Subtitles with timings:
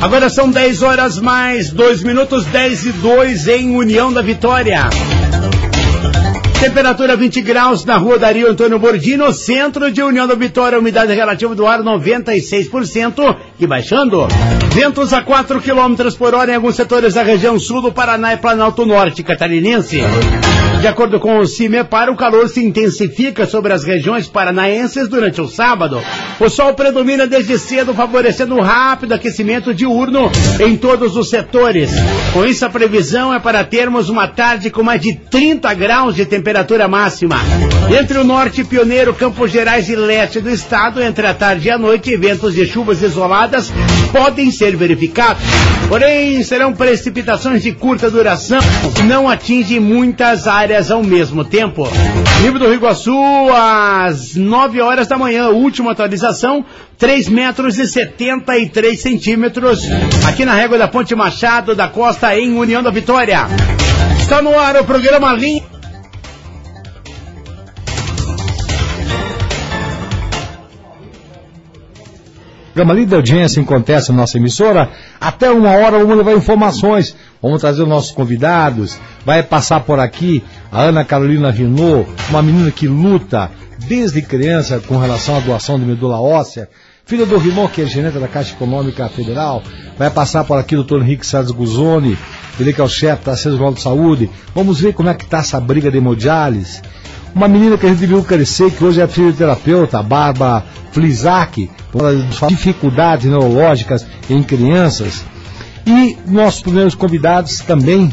[0.00, 4.88] Agora são 10 horas mais 2 minutos, 10 e 2 em União da Vitória.
[6.60, 11.54] Temperatura 20 graus na rua Dario Antônio Bordino, centro de União da Vitória, umidade relativa
[11.54, 14.26] do ar 96% e baixando.
[14.72, 18.36] Ventos a 4 km por hora em alguns setores da região sul do Paraná e
[18.36, 20.00] Planalto Norte catarinense.
[20.80, 25.48] De acordo com o CIMEPAR, o calor se intensifica sobre as regiões paranaenses durante o
[25.48, 26.00] sábado.
[26.38, 30.30] O sol predomina desde cedo, favorecendo um rápido aquecimento diurno
[30.60, 31.90] em todos os setores.
[32.32, 36.24] Com isso, a previsão é para termos uma tarde com mais de 30 graus de
[36.24, 37.40] temperatura máxima.
[38.00, 41.78] Entre o norte pioneiro, Campos Gerais e leste do estado, entre a tarde e a
[41.78, 43.72] noite, eventos de chuvas isoladas
[44.12, 45.42] podem ser verificados.
[45.88, 48.60] Porém, serão precipitações de curta duração,
[49.06, 51.88] não atingem muitas áreas ao mesmo tempo.
[52.42, 53.16] Nível do Rio Iguaçu,
[53.54, 56.64] às 9 horas da manhã, última atualização,
[56.98, 59.88] 3 metros e 73 centímetros,
[60.26, 63.46] aqui na régua da Ponte Machado da Costa, em União da Vitória.
[64.20, 65.78] Está no ar o programa Linha.
[72.78, 74.88] programa Líder de Audiência acontece na nossa emissora.
[75.20, 77.16] Até uma hora vamos levar informações.
[77.42, 79.00] Vamos trazer os nossos convidados.
[79.26, 83.50] Vai passar por aqui a Ana Carolina Renault, uma menina que luta
[83.86, 86.68] desde criança com relação à doação de medula óssea.
[87.06, 89.62] Filha do Rimon, que é gerente da Caixa Econômica Federal.
[89.96, 92.18] Vai passar por aqui o doutor Henrique Salles Guzoni,
[92.60, 94.30] ele que é o chefe da Centro de Saúde.
[94.54, 96.82] Vamos ver como é que está essa briga de hemodiálise.
[97.34, 101.70] Uma menina que a gente viu crescer, que hoje é fisioterapeuta, Bárbara Flisak,
[102.48, 105.24] dificuldades neurológicas em crianças.
[105.86, 108.12] E nossos primeiros convidados também,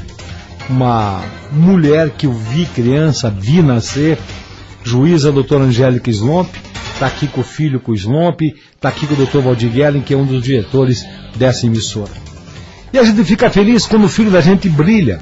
[0.69, 4.17] uma mulher que eu vi criança, vi nascer,
[4.83, 6.49] juíza doutora Angélica Slomp,
[6.93, 10.01] está aqui com o filho com o Slomp, está aqui com o doutor Valdir Guellen,
[10.01, 12.11] que é um dos diretores dessa emissora.
[12.93, 15.19] E a gente fica feliz quando o filho da gente brilha.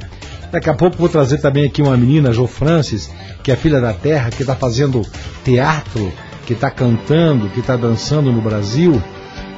[0.52, 3.10] Daqui a pouco vou trazer também aqui uma menina, Jo Francis,
[3.42, 5.02] que é filha da terra, que está fazendo
[5.44, 6.14] teatro,
[6.46, 9.02] que está cantando, que está dançando no Brasil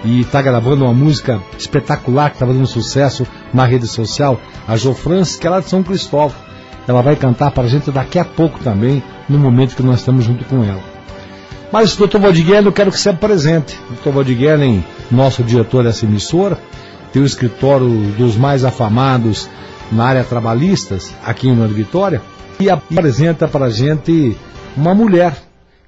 [0.05, 4.93] e está gravando uma música espetacular que está fazendo sucesso na rede social, a Jo
[4.93, 6.35] Francis, que é lá de São Cristóvão.
[6.87, 10.23] Ela vai cantar para a gente daqui a pouco também, no momento que nós estamos
[10.23, 10.83] junto com ela.
[11.71, 13.77] Mas, doutor Valdiguelen, eu quero que você apresente.
[13.89, 16.59] Doutor Valdiguelen, nosso diretor dessa emissora,
[17.11, 19.49] tem o escritório dos mais afamados
[19.91, 22.21] na área trabalhistas, aqui em Nova Vitória,
[22.59, 24.37] e apresenta para a gente
[24.77, 25.35] uma mulher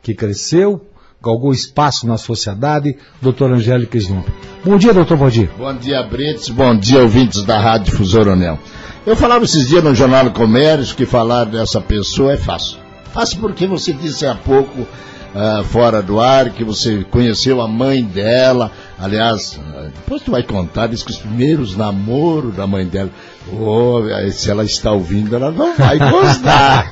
[0.02, 0.82] que cresceu,
[1.22, 4.28] galgou espaço na sociedade, doutora Angélica Slump.
[4.64, 5.50] Bom dia, doutor Valdir.
[5.58, 6.50] Bom dia, Brits.
[6.50, 8.60] Bom dia, ouvintes da Rádio Fusor Onel.
[9.06, 12.78] Eu falava esses dias no Jornal do Comércio que falar dessa pessoa é fácil.
[13.14, 18.04] Fácil porque você disse há pouco uh, fora do ar, que você conheceu a mãe
[18.04, 18.72] dela.
[19.00, 23.10] Aliás, uh, depois tu vai contar, diz que os primeiros namoros da mãe dela.
[23.52, 26.90] Oh, se ela está ouvindo, ela não vai gostar.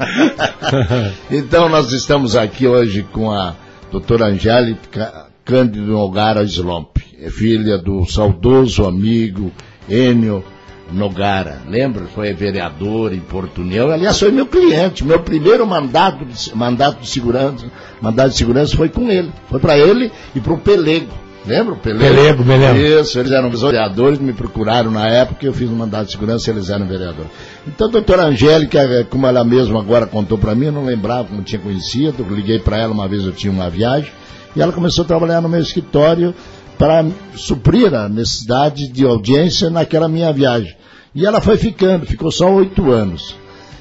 [1.29, 3.55] então nós estamos aqui hoje com a
[3.95, 9.53] doutora Angélica Cândido Nogara Slomp, é filha do saudoso amigo
[9.87, 10.43] Enio
[10.91, 12.03] Nogara, lembra?
[12.13, 13.89] Foi vereador em Porto União.
[13.89, 15.03] Aliás, foi meu cliente.
[15.03, 17.65] Meu primeiro mandato de, mandato de segurança,
[18.01, 19.31] mandato de segurança foi com ele.
[19.49, 21.13] Foi para ele e para o Pelego.
[21.47, 22.03] Lembra o Pelego?
[22.03, 22.81] Pelego, me lembro.
[22.81, 26.53] Isso, eles eram vereadores, me procuraram na época, eu fiz um mandato de segurança e
[26.53, 27.29] eles eram vereadores.
[27.67, 31.25] Então, a doutora Angélica, eh, como ela mesma agora contou para mim, eu não lembrava
[31.25, 34.11] como tinha conhecido, liguei para ela uma vez, eu tinha uma viagem,
[34.55, 36.33] e ela começou a trabalhar no meu escritório
[36.77, 40.75] para suprir a necessidade de audiência naquela minha viagem.
[41.13, 43.35] E ela foi ficando, ficou só oito anos.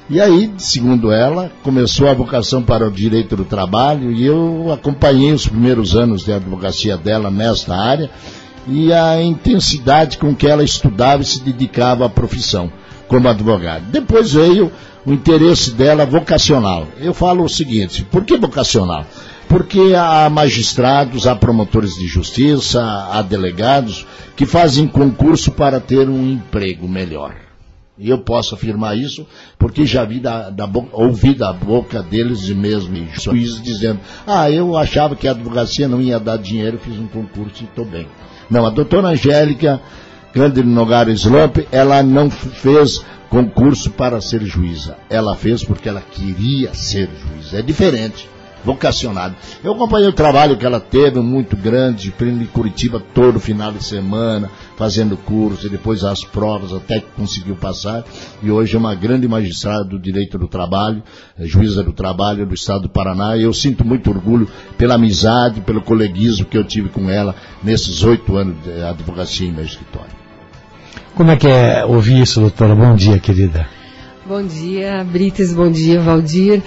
[0.07, 5.33] E aí, segundo ela, começou a vocação para o direito do trabalho e eu acompanhei
[5.33, 8.11] os primeiros anos de advocacia dela nesta área
[8.67, 12.71] e a intensidade com que ela estudava e se dedicava à profissão
[13.07, 13.83] como advogada.
[13.91, 14.71] Depois veio
[15.03, 16.87] o interesse dela vocacional.
[16.99, 19.07] Eu falo o seguinte, por que vocacional?
[19.47, 22.79] Porque há magistrados, há promotores de justiça,
[23.11, 27.44] há delegados que fazem concurso para ter um emprego melhor.
[27.97, 29.25] E eu posso afirmar isso
[29.57, 34.75] porque já vi da, da boca, ouvi da boca deles mesmo, juízes dizendo, ah, eu
[34.75, 38.07] achava que a advocacia não ia dar dinheiro, fiz um concurso e estou bem.
[38.49, 39.81] Não, a doutora Angélica
[40.33, 44.97] Cândido Nogara Slomp, ela não fez concurso para ser juíza.
[45.09, 47.59] Ela fez porque ela queria ser juíza.
[47.59, 48.27] É diferente
[48.65, 49.35] vocacionado.
[49.63, 54.49] Eu acompanhei o trabalho que ela teve, muito grande, em Curitiba todo final de semana,
[54.75, 58.03] fazendo curso e depois as provas até que conseguiu passar.
[58.41, 61.03] E hoje é uma grande magistrada do direito do trabalho,
[61.39, 63.37] é juíza do trabalho do estado do Paraná.
[63.37, 68.03] E eu sinto muito orgulho pela amizade, pelo coleguismo que eu tive com ela nesses
[68.03, 70.11] oito anos de advocacia em meu escritório.
[71.13, 72.75] Como é que é ouvir isso, doutora?
[72.75, 73.84] Bom dia, querida.
[74.27, 76.59] Bom dia, Brites, bom dia, Valdir.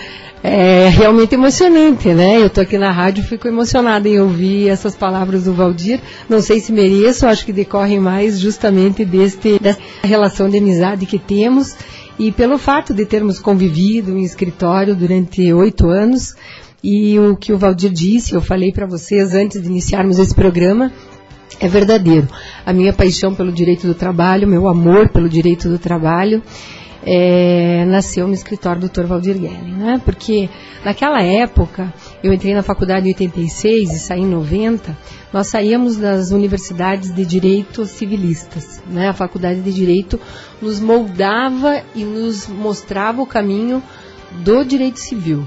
[0.45, 2.41] É realmente emocionante, né?
[2.41, 5.99] Eu estou aqui na rádio fico emocionada em ouvir essas palavras do Valdir.
[6.29, 11.19] Não sei se mereço, acho que decorrem mais justamente deste, dessa relação de amizade que
[11.19, 11.75] temos
[12.17, 16.37] e pelo fato de termos convivido em escritório durante oito anos.
[16.81, 20.93] E o que o Valdir disse, eu falei para vocês antes de iniciarmos esse programa,
[21.59, 22.29] é verdadeiro.
[22.65, 26.41] A minha paixão pelo direito do trabalho, meu amor pelo direito do trabalho
[27.03, 29.07] é, nasceu no escritório do Dr.
[29.07, 30.03] Valdir Guellen, né?
[30.05, 30.49] Porque
[30.85, 31.93] naquela época,
[32.23, 34.97] eu entrei na faculdade em 86 e saí em 90,
[35.33, 39.09] nós saíamos das universidades de direito civilistas, né?
[39.09, 40.19] A faculdade de direito
[40.61, 43.83] nos moldava e nos mostrava o caminho
[44.45, 45.45] do direito civil.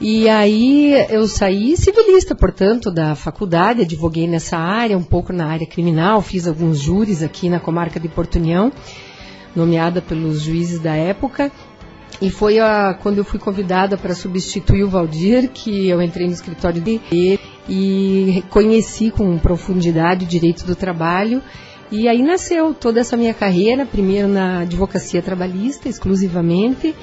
[0.00, 5.66] E aí eu saí civilista, portanto, da faculdade, advoguei nessa área, um pouco na área
[5.66, 8.72] criminal, fiz alguns júris aqui na comarca de Porto União
[9.54, 11.50] nomeada pelos juízes da época.
[12.20, 16.34] E foi a, quando eu fui convidada para substituir o Valdir que eu entrei no
[16.34, 21.42] escritório dele e conheci com profundidade o direito do trabalho.
[21.90, 26.94] E aí nasceu toda essa minha carreira, primeiro na advocacia trabalhista, exclusivamente,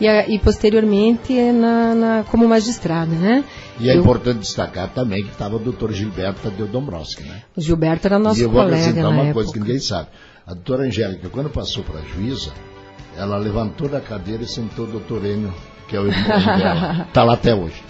[0.00, 3.44] e, a, e posteriormente na, na, como magistrada, né?
[3.78, 7.42] E é eu, importante destacar também que estava o doutor Gilberto Tadeu Dombrowski, né?
[7.56, 9.34] O Gilberto era nosso colega E eu vou acrescentar uma época.
[9.34, 10.08] coisa que ninguém sabe.
[10.46, 12.50] A doutora Angélica, quando passou para a juíza,
[13.16, 15.54] ela levantou da cadeira e sentou o doutor Enio,
[15.86, 17.06] que é o irmão dela.
[17.08, 17.80] Está lá até hoje.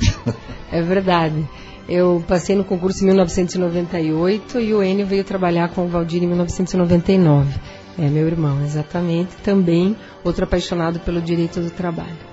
[0.70, 1.48] É verdade.
[1.88, 6.26] Eu passei no concurso em 1998 e o Enio veio trabalhar com o Valdir em
[6.26, 7.58] 1999.
[7.98, 9.34] É meu irmão, exatamente.
[9.36, 12.32] Também outro apaixonado pelo direito do trabalho.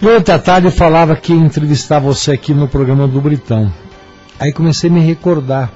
[0.00, 3.72] E ontem à tarde eu falava que ia entrevistar você aqui no programa do Britão.
[4.38, 5.72] Aí comecei a me recordar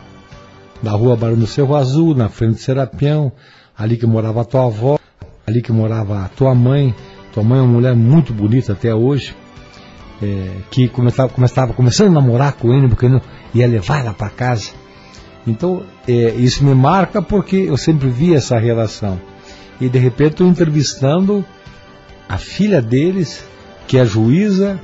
[0.83, 3.33] da rua Barão do Cerro Azul, na frente do Serapião,
[3.77, 4.99] ali que morava a tua avó,
[5.47, 6.95] ali que morava a tua mãe.
[7.33, 9.37] Tua mãe é uma mulher muito bonita até hoje,
[10.23, 13.21] é, que começava, começava começando a namorar com ele, porque não
[13.55, 14.71] ia levar ela para casa.
[15.47, 19.21] Então, é, isso me marca porque eu sempre vi essa relação.
[19.81, 21.45] E de repente estou entrevistando
[22.29, 23.45] a filha deles,
[23.87, 24.79] que é juíza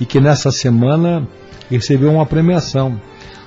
[0.00, 1.26] e que nessa semana
[1.70, 3.00] recebeu uma premiação.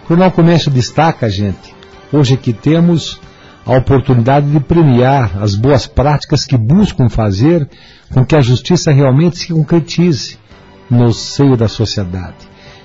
[0.06, 1.74] O Jornal Comércio destaca, gente,
[2.14, 3.22] Hoje aqui temos
[3.66, 7.70] a oportunidade de premiar as boas práticas que buscam fazer
[8.14, 10.38] com que a justiça realmente se concretize
[10.90, 12.36] no seio da sociedade.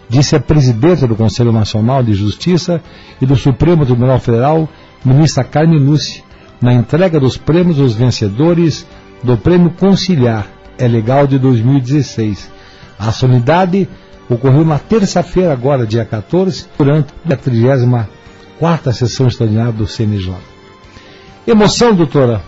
[0.09, 2.81] Disse a presidenta do Conselho Nacional de Justiça
[3.21, 4.69] e do Supremo Tribunal Federal,
[5.05, 6.23] ministra Carmen Lúcia,
[6.63, 8.87] na entrega dos prêmios aos vencedores
[9.25, 10.47] do Prêmio Conciliar
[10.79, 12.49] é Legal de 2016.
[12.97, 13.89] A solenidade
[14.29, 17.87] ocorreu na terça-feira, agora, dia 14, durante a 30
[18.59, 20.35] quarta sessão extraordinária do CNJ.
[21.47, 22.43] Emoção, doutora?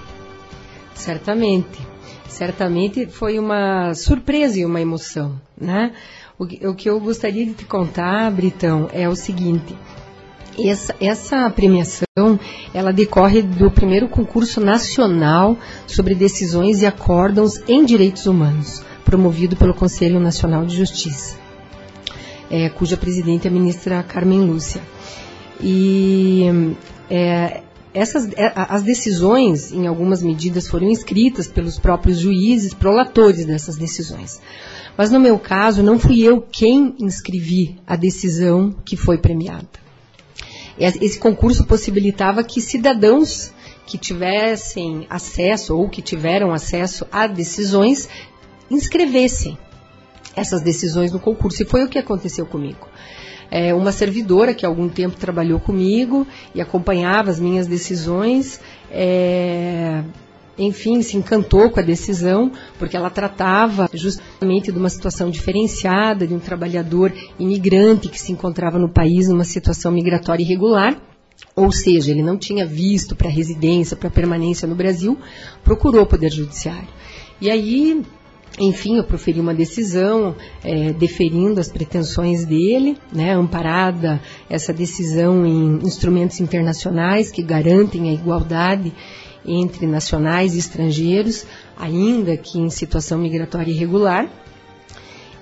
[0.94, 1.86] Certamente.
[2.28, 5.92] Certamente foi uma surpresa e uma emoção, né?
[6.38, 9.76] O, que eu gostaria de te contar, Britão, é o seguinte.
[10.56, 12.38] Essa, essa, premiação
[12.72, 15.56] ela decorre do primeiro concurso nacional
[15.86, 21.36] sobre decisões e acórdãos em direitos humanos, promovido pelo Conselho Nacional de Justiça,
[22.50, 24.80] é, cuja presidente é a ministra Carmen Lúcia.
[25.60, 26.76] E
[27.10, 27.62] é,
[27.92, 34.40] essas, é, as decisões, em algumas medidas, foram escritas pelos próprios juízes, prolatores dessas decisões.
[34.96, 39.88] Mas no meu caso, não fui eu quem inscrevi a decisão que foi premiada.
[40.78, 43.52] Esse concurso possibilitava que cidadãos
[43.84, 48.08] que tivessem acesso ou que tiveram acesso a decisões
[48.70, 49.58] inscrevessem
[50.36, 51.62] essas decisões no concurso.
[51.62, 52.86] E foi o que aconteceu comigo
[53.50, 58.60] é, uma servidora que há algum tempo trabalhou comigo e acompanhava as minhas decisões.
[58.90, 60.02] É,
[60.58, 66.34] enfim, se encantou com a decisão, porque ela tratava justamente de uma situação diferenciada, de
[66.34, 71.00] um trabalhador imigrante que se encontrava no país numa situação migratória irregular.
[71.54, 75.16] Ou seja, ele não tinha visto para residência, para permanência no Brasil,
[75.62, 76.88] procurou o Poder Judiciário.
[77.40, 78.02] E aí
[78.58, 85.78] enfim, eu proferi uma decisão é, deferindo as pretensões dele, né, amparada essa decisão em
[85.84, 88.92] instrumentos internacionais que garantem a igualdade
[89.46, 94.28] entre nacionais e estrangeiros, ainda que em situação migratória irregular.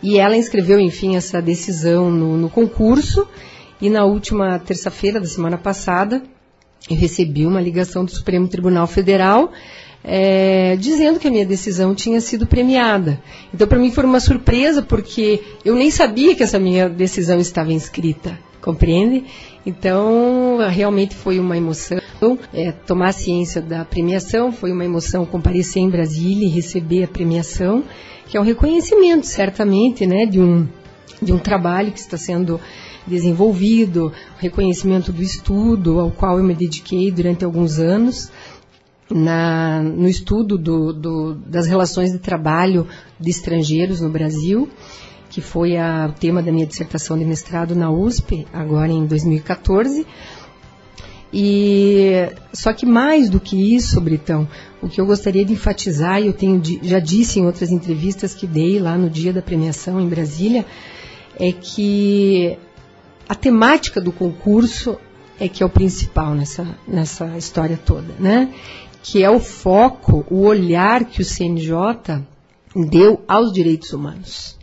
[0.03, 3.27] E ela inscreveu, enfim, essa decisão no, no concurso.
[3.81, 6.23] E na última terça-feira da semana passada,
[6.89, 9.53] eu recebi uma ligação do Supremo Tribunal Federal
[10.09, 13.21] é, dizendo que a minha decisão tinha sido premiada.
[13.53, 17.73] Então, para mim foi uma surpresa, porque eu nem sabia que essa minha decisão estava
[17.73, 19.25] inscrita, compreende?
[19.67, 21.99] Então, realmente foi uma emoção.
[22.17, 27.09] Então, é, tomar ciência da premiação foi uma emoção comparecer em Brasília e receber a
[27.09, 27.83] premiação,
[28.29, 30.69] que é um reconhecimento, certamente, né, de um,
[31.21, 32.61] de um trabalho que está sendo
[33.07, 38.31] desenvolvido, reconhecimento do estudo ao qual eu me dediquei durante alguns anos.
[39.09, 42.89] Na, no estudo do, do, das relações de trabalho
[43.21, 44.69] de estrangeiros no Brasil,
[45.31, 50.07] que foi o tema da minha dissertação de mestrado na USP, agora em 2014.
[51.33, 54.49] E só que mais do que isso, Britão,
[54.81, 58.47] o que eu gostaria de enfatizar, e eu tenho já disse em outras entrevistas que
[58.47, 60.65] dei lá no dia da premiação em Brasília,
[61.39, 62.57] é que
[63.29, 64.97] a temática do concurso
[65.39, 68.49] é que é o principal nessa, nessa história toda, né?
[69.09, 72.25] Que é o foco, o olhar que o CNJ
[72.75, 74.57] deu aos direitos humanos.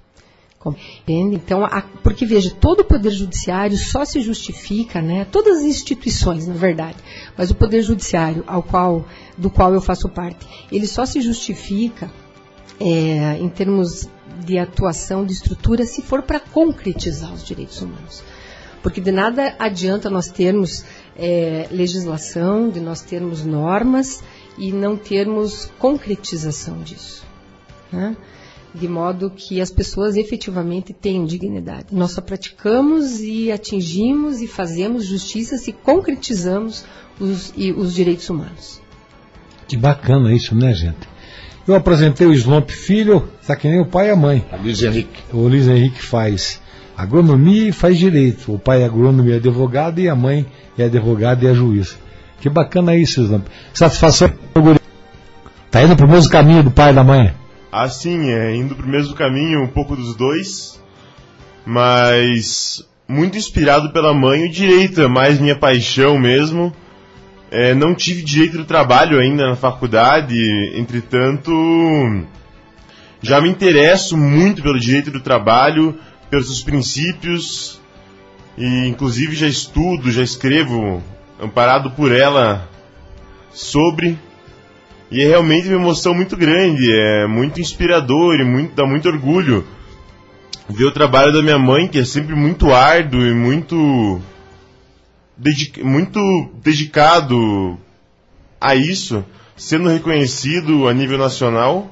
[0.59, 1.35] Compreende?
[1.35, 5.25] Então, a, porque veja, todo o poder judiciário só se justifica, né?
[5.25, 6.97] Todas as instituições, na verdade,
[7.38, 9.05] mas o poder judiciário ao qual,
[9.38, 12.12] do qual eu faço parte, ele só se justifica
[12.79, 14.09] é, em termos
[14.45, 18.23] de atuação de estrutura se for para concretizar os direitos humanos.
[18.81, 20.83] Porque de nada adianta nós termos
[21.17, 24.24] é, legislação, de nós termos normas
[24.58, 27.24] e não termos concretização disso.
[27.91, 28.15] Né?
[28.74, 31.88] de modo que as pessoas efetivamente tenham dignidade.
[31.91, 36.84] Nós só praticamos e atingimos e fazemos justiça se concretizamos
[37.20, 38.82] os, os direitos humanos.
[39.67, 41.08] Que bacana isso, né, gente?
[41.67, 44.46] Eu apresentei o Slomp Filho, tá que nem o pai e a mãe.
[44.51, 45.22] A Luiz Henrique.
[45.32, 46.60] O Luiz Henrique faz
[46.97, 48.53] agronomia e faz direito.
[48.53, 50.45] O pai é agrônomo e advogado e a mãe
[50.77, 51.97] é advogada e é juiz.
[52.39, 53.47] Que bacana isso, Slomp.
[53.73, 54.31] Satisfação.
[55.71, 57.33] Tá indo pro mesmo caminho do pai e da mãe?
[57.71, 60.79] Assim, é indo pro mesmo caminho, um pouco dos dois,
[61.65, 66.71] mas muito inspirado pela mãe, o direito é mais minha paixão mesmo.
[67.50, 70.35] É, não tive direito do trabalho ainda na faculdade,
[70.75, 71.51] entretanto,
[73.21, 75.97] já me interesso muito pelo direito do trabalho,
[76.34, 77.80] pelos seus princípios,
[78.58, 81.04] e inclusive já estudo, já escrevo,
[81.40, 82.68] amparado por ela,
[83.54, 84.18] sobre
[85.12, 89.63] e é realmente uma emoção muito grande, é muito inspirador e muito, dá muito orgulho
[90.68, 94.20] ver o trabalho da minha mãe, que é sempre muito árduo e muito,
[95.84, 96.20] muito
[96.63, 97.78] dedicado
[98.60, 99.24] a isso,
[99.56, 101.92] sendo reconhecido a nível nacional.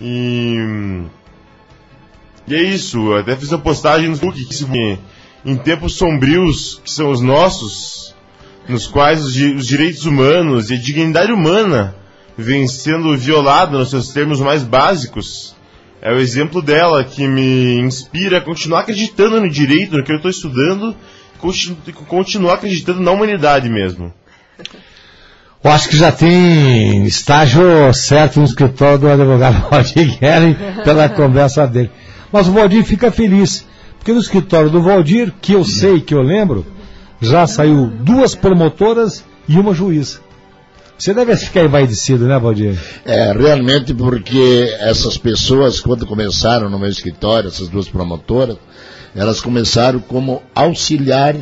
[0.00, 0.56] E,
[2.46, 4.98] e é isso, eu até fiz uma postagem no Facebook que
[5.44, 8.14] em tempos sombrios que são os nossos,
[8.68, 11.94] nos quais os, os direitos humanos e a dignidade humana
[12.36, 15.54] vêm sendo violados nos seus termos mais básicos.
[16.00, 20.16] É o exemplo dela que me inspira a continuar acreditando no direito, no que eu
[20.16, 20.96] estou estudando,
[21.86, 24.12] e continuar acreditando na humanidade mesmo.
[25.62, 31.66] Eu acho que já tem estágio certo no escritório do advogado Valdir Guerin pela conversa
[31.68, 31.90] dele.
[32.32, 33.66] Mas o Valdir fica feliz,
[33.98, 36.66] porque no escritório do Valdir, que eu sei, que eu lembro,
[37.20, 40.20] já saiu duas promotoras e uma juíza.
[40.98, 42.78] Você deve ficar envaidecido, né, Valdir?
[43.04, 48.56] É, realmente porque essas pessoas, quando começaram no meu escritório, essas duas promotoras,
[49.14, 51.34] elas começaram como auxiliar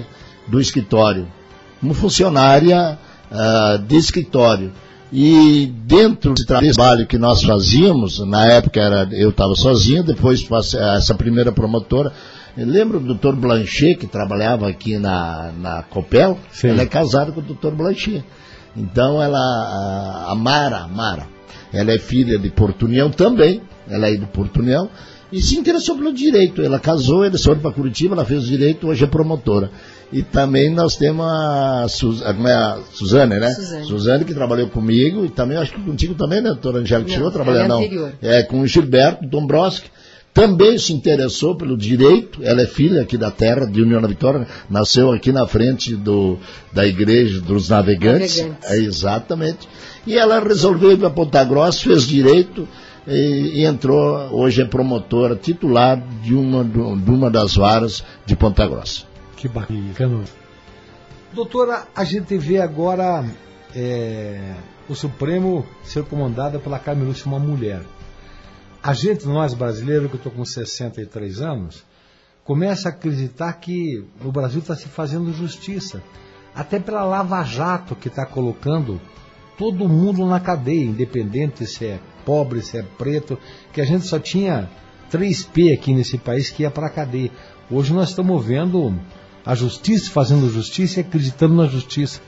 [0.47, 1.29] do escritório,
[1.81, 2.99] como funcionária
[3.31, 4.73] uh, de escritório.
[5.13, 11.15] E dentro do trabalho que nós fazíamos, na época era, eu estava sozinho, depois essa
[11.15, 12.13] primeira promotora
[12.57, 16.39] Lembra o doutor Blanchet, que trabalhava aqui na, na Copel?
[16.51, 16.69] Sim.
[16.71, 18.25] Ela é casada com o doutor Blanchet.
[18.77, 19.39] Então ela,
[20.29, 21.27] a Mara, Mara,
[21.73, 24.89] ela é filha de Portunhão também, ela é de Portunhão,
[25.33, 26.63] e se interessou pelo direito.
[26.63, 29.71] Ela casou, eles foram para Curitiba, ela fez direito, hoje é promotora.
[30.13, 33.51] E também nós temos a, Suz, a, é a Suzane, né?
[33.51, 33.85] Suzane.
[33.87, 34.25] Suzane.
[34.25, 37.11] que trabalhou comigo, e também acho que contigo também, né, doutora Angélica?
[37.11, 38.13] Chegou a trabalhar, é não?
[38.21, 39.89] É, com o Gilberto Dombrowski
[40.33, 44.47] também se interessou pelo direito, ela é filha aqui da terra, de União da Vitória,
[44.69, 46.39] nasceu aqui na frente do,
[46.73, 48.39] da igreja dos navegantes.
[48.39, 48.71] navegantes.
[48.71, 49.69] É, exatamente.
[50.07, 52.67] E ela resolveu ir para Ponta Grossa, fez direito
[53.07, 58.67] e, e, entrou, hoje é promotora titular de uma, de uma das varas de Ponta
[58.67, 59.05] Grossa.
[59.37, 60.25] Que bacana.
[61.33, 63.25] Doutora, a gente vê agora
[63.75, 64.55] é,
[64.89, 67.83] o Supremo ser comandado pela Carmen Lúcia, uma mulher
[68.83, 71.85] a gente, nós brasileiros, que eu estou com 63 anos,
[72.45, 76.03] começa a acreditar que o Brasil está se fazendo justiça.
[76.55, 79.01] Até pela Lava Jato que está colocando
[79.59, 82.01] todo mundo na cadeia, independente se é
[82.31, 83.37] pobre, se é preto,
[83.73, 84.71] que a gente só tinha
[85.13, 87.29] 3P aqui nesse país que ia para a cadeia.
[87.69, 88.95] Hoje nós estamos vendo
[89.45, 92.21] a justiça fazendo justiça e acreditando na justiça.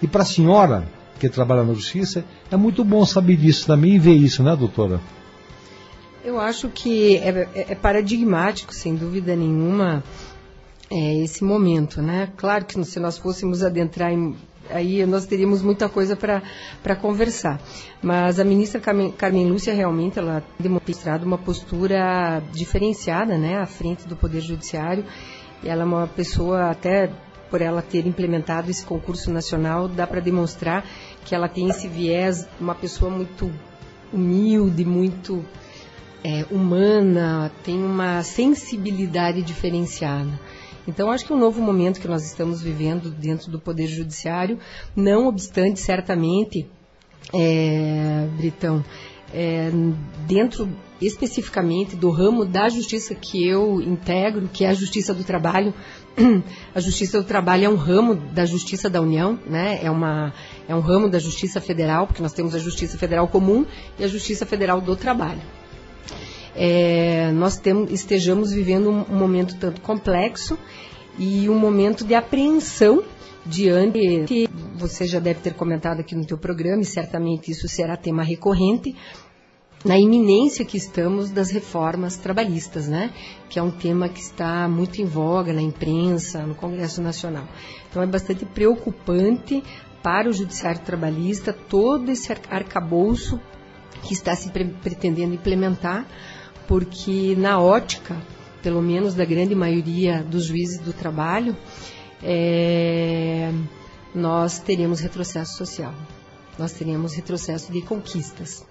[0.00, 0.88] E para a senhora,
[1.18, 5.00] que trabalha na justiça, é muito bom saber disso também e ver isso, né, doutora?
[6.24, 10.04] Eu acho que é, é, é paradigmático, sem dúvida nenhuma,
[10.88, 12.28] é, esse momento, né?
[12.36, 14.36] Claro que se nós fôssemos adentrar em
[14.70, 17.60] aí nós teríamos muita coisa para conversar.
[18.02, 24.16] Mas a ministra Carmen, Lúcia realmente ela demonstrado uma postura diferenciada, né, à frente do
[24.16, 25.04] Poder Judiciário.
[25.62, 27.10] E ela é uma pessoa até
[27.50, 30.84] por ela ter implementado esse concurso nacional, dá para demonstrar
[31.24, 33.50] que ela tem esse viés, uma pessoa muito
[34.12, 35.44] humilde, muito
[36.22, 40.38] é, humana, tem uma sensibilidade diferenciada.
[40.88, 44.58] Então, acho que um novo momento que nós estamos vivendo dentro do Poder Judiciário,
[44.96, 46.66] não obstante, certamente,
[47.30, 48.82] é, Britão,
[49.34, 49.70] é,
[50.26, 50.66] dentro
[50.98, 55.74] especificamente do ramo da justiça que eu integro, que é a Justiça do Trabalho.
[56.74, 59.78] A Justiça do Trabalho é um ramo da Justiça da União, né?
[59.82, 60.32] é, uma,
[60.66, 63.64] é um ramo da Justiça Federal, porque nós temos a Justiça Federal Comum
[63.98, 65.57] e a Justiça Federal do Trabalho
[66.60, 70.58] é, nós temos, estejamos vivendo um, um momento tanto complexo
[71.16, 73.04] e um momento de apreensão
[73.46, 77.96] diante que você já deve ter comentado aqui no teu programa e certamente isso será
[77.96, 78.96] tema recorrente
[79.84, 83.12] na iminência que estamos das reformas trabalhistas, né?
[83.48, 87.46] Que é um tema que está muito em voga na imprensa, no Congresso Nacional.
[87.88, 89.62] Então é bastante preocupante
[90.02, 93.40] para o judiciário trabalhista todo esse arcabouço
[94.02, 96.04] que está se pre pretendendo implementar
[96.68, 98.14] porque na ótica,
[98.62, 101.56] pelo menos da grande maioria dos juízes do trabalho,
[102.22, 103.50] é,
[104.14, 105.94] nós teríamos retrocesso social,
[106.58, 108.66] nós teríamos retrocesso de conquistas.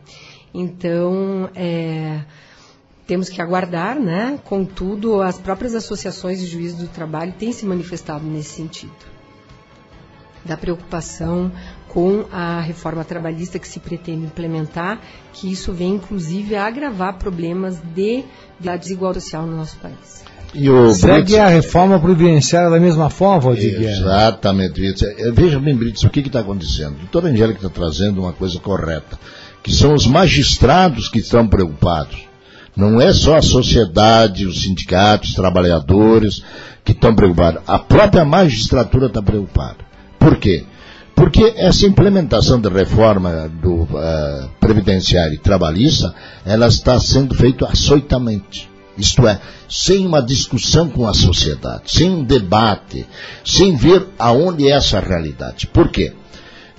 [0.54, 2.24] Então, é,
[3.08, 4.40] temos que aguardar, né?
[4.44, 9.18] Contudo, as próprias associações de juízes do trabalho têm se manifestado nesse sentido
[10.46, 11.52] da preocupação
[11.98, 15.02] com a reforma trabalhista que se pretende implementar,
[15.34, 18.24] que isso vem inclusive a agravar problemas de,
[18.60, 20.24] de desigualdade social no nosso país.
[20.94, 24.80] Segue Brits, a reforma previdenciária da mesma forma, Valdir Exatamente.
[25.34, 26.98] Veja bem, Brits, o que está acontecendo?
[26.98, 29.18] A doutora Angélica está trazendo uma coisa correta,
[29.64, 32.28] que são os magistrados que estão preocupados.
[32.76, 36.44] Não é só a sociedade, os sindicatos, os trabalhadores
[36.86, 37.64] que estão preocupados.
[37.66, 39.78] A própria magistratura está preocupada.
[40.20, 40.64] Por quê?
[41.18, 46.14] Porque essa implementação da reforma do uh, previdenciário e trabalhista,
[46.46, 48.70] ela está sendo feita açoitamente.
[48.96, 53.08] Isto é, sem uma discussão com a sociedade, sem um debate,
[53.44, 55.66] sem ver aonde é essa realidade.
[55.66, 56.14] Por quê?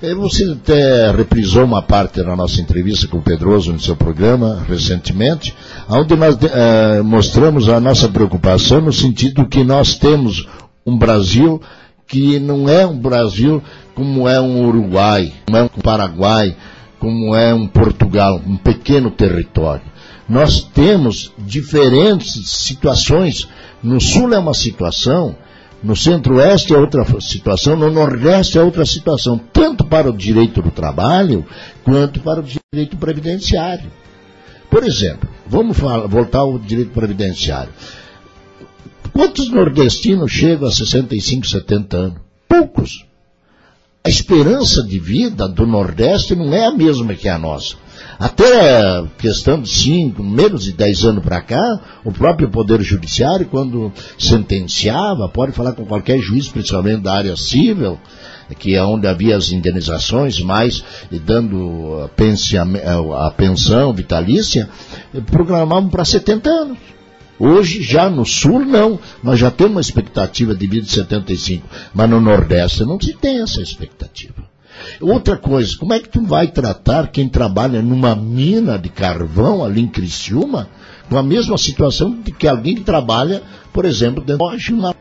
[0.01, 4.65] Eh, você até reprisou uma parte na nossa entrevista com o Pedroso no seu programa
[4.69, 5.53] recentemente,
[5.89, 10.47] onde nós uh, mostramos a nossa preocupação no sentido que nós temos
[10.87, 11.61] um Brasil
[12.09, 13.63] que não é um Brasil
[13.99, 16.57] como é um Uruguai, como é um Paraguai,
[17.01, 19.83] como é um Portugal, um pequeno território.
[20.29, 23.49] Nós temos diferentes situações.
[23.83, 25.35] No sul é uma situação,
[25.83, 30.71] no centro-oeste é outra situação, no nordeste é outra situação, tanto para o direito do
[30.71, 31.45] trabalho
[31.83, 33.91] quanto para o direito previdenciário.
[34.71, 37.73] Por exemplo, vamos falar, voltar ao direito previdenciário.
[39.13, 42.19] Quantos nordestinos chegam a 65, 70 anos?
[42.49, 43.08] Poucos.
[44.09, 47.77] A esperança de vida do Nordeste não é a mesma que a nossa.
[48.19, 53.93] Até questão de 5, menos de 10 anos para cá, o próprio Poder Judiciário, quando
[54.19, 58.01] sentenciava, pode falar com qualquer juiz, principalmente da área civil,
[58.59, 60.83] que é onde havia as indenizações, mais
[61.27, 64.71] dando a, a pensão vitalícia,
[65.31, 66.79] programavam para 70 anos.
[67.39, 68.99] Hoje, já no sul, não.
[69.23, 71.67] Nós já temos uma expectativa de vida de 75.
[71.95, 74.49] Mas no Nordeste não se tem essa expectativa.
[75.01, 79.83] Outra coisa, como é que tu vai tratar quem trabalha numa mina de carvão ali
[79.83, 80.69] em Criciúma
[81.09, 84.95] com a mesma situação de que alguém que trabalha, por exemplo, dentro de uma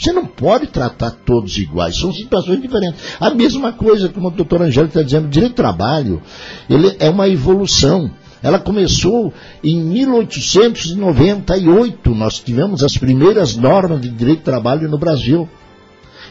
[0.00, 2.98] você não pode tratar todos iguais, são situações diferentes.
[3.20, 6.22] A mesma coisa, como o doutor Angélico está dizendo, o direito do trabalho,
[6.70, 8.10] ele é uma evolução.
[8.42, 15.46] Ela começou em 1898, nós tivemos as primeiras normas de direito de trabalho no Brasil.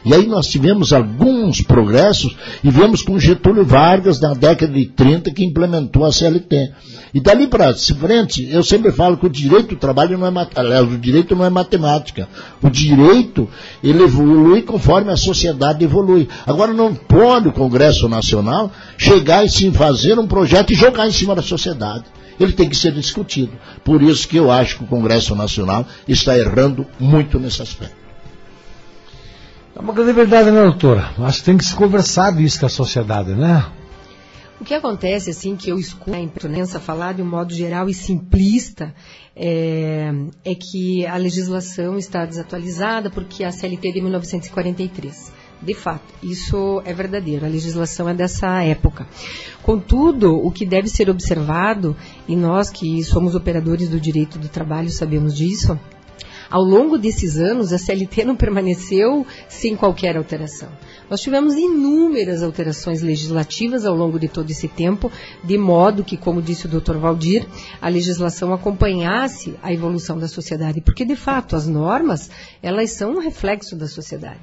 [0.05, 5.31] E aí nós tivemos alguns progressos e viemos com Getúlio Vargas na década de 30
[5.31, 6.71] que implementou a CLT.
[7.13, 10.97] E dali para frente, eu sempre falo que o direito do trabalho não é o
[10.97, 12.27] direito não é matemática.
[12.61, 13.47] O direito
[13.83, 16.27] ele evolui conforme a sociedade evolui.
[16.45, 21.11] Agora não pode o Congresso Nacional chegar e sim fazer um projeto e jogar em
[21.11, 22.05] cima da sociedade
[22.39, 23.51] ele tem que ser discutido.
[23.83, 27.98] Por isso que eu acho que o Congresso Nacional está errando muito nesse aspecto.
[29.79, 31.09] É uma grande verdade, né, doutora?
[31.19, 33.65] Acho que tem que se conversar isso com a sociedade, né?
[34.59, 37.93] O que acontece, assim, que eu escuto a imprensa falar de um modo geral e
[37.93, 38.93] simplista,
[39.33, 40.11] é,
[40.43, 45.31] é, que a legislação está desatualizada porque a CLT é de 1943.
[45.61, 49.07] De fato, isso é verdadeiro, a legislação é dessa época.
[49.63, 51.95] Contudo, o que deve ser observado,
[52.27, 55.79] e nós que somos operadores do direito do trabalho sabemos disso,
[56.49, 60.69] ao longo desses anos, a CLT não permaneceu sem qualquer alteração.
[61.09, 65.11] Nós tivemos inúmeras alterações legislativas ao longo de todo esse tempo,
[65.43, 66.97] de modo que, como disse o Dr.
[66.97, 67.47] Valdir,
[67.79, 72.31] a legislação acompanhasse a evolução da sociedade, porque de fato as normas,
[72.63, 74.39] elas são um reflexo da sociedade.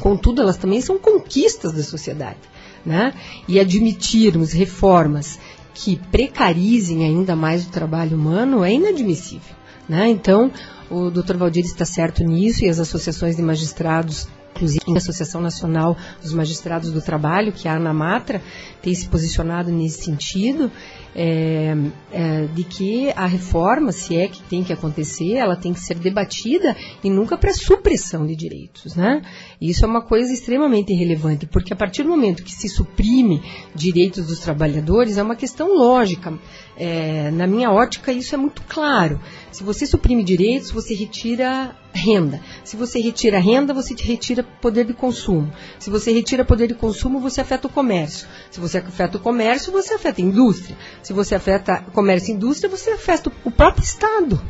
[0.00, 2.38] Contudo, elas também são conquistas da sociedade.
[2.84, 3.14] Né?
[3.46, 5.38] E admitirmos reformas
[5.74, 9.61] que precarizem ainda mais o trabalho humano é inadmissível.
[9.88, 10.08] Né?
[10.08, 10.50] Então,
[10.90, 11.36] o Dr.
[11.36, 16.92] Valdir está certo nisso e as associações de magistrados inclusive a Associação Nacional dos Magistrados
[16.92, 18.42] do Trabalho, que é a ANAMATRA,
[18.80, 20.70] tem se posicionado nesse sentido,
[21.14, 21.74] é,
[22.10, 25.94] é, de que a reforma, se é que tem que acontecer, ela tem que ser
[25.94, 28.96] debatida e nunca para supressão de direitos.
[28.96, 29.22] Né?
[29.60, 33.42] Isso é uma coisa extremamente relevante, porque a partir do momento que se suprime
[33.74, 36.32] direitos dos trabalhadores, é uma questão lógica.
[36.76, 39.20] É, na minha ótica, isso é muito claro.
[39.50, 42.40] Se você suprime direitos, você retira renda.
[42.64, 45.52] Se você retira renda, você retira poder de consumo.
[45.78, 48.26] Se você retira poder de consumo, você afeta o comércio.
[48.50, 50.76] Se você afeta o comércio, você afeta a indústria.
[51.02, 54.40] Se você afeta comércio e indústria, você afeta o próprio Estado.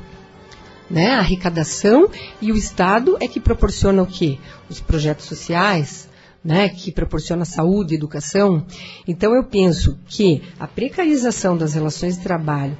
[0.90, 1.12] Né?
[1.12, 2.10] A arrecadação
[2.40, 4.38] e o Estado é que proporciona o quê?
[4.68, 6.08] Os projetos sociais,
[6.44, 8.66] né, que proporciona saúde, educação.
[9.06, 12.76] Então eu penso que a precarização das relações de trabalho,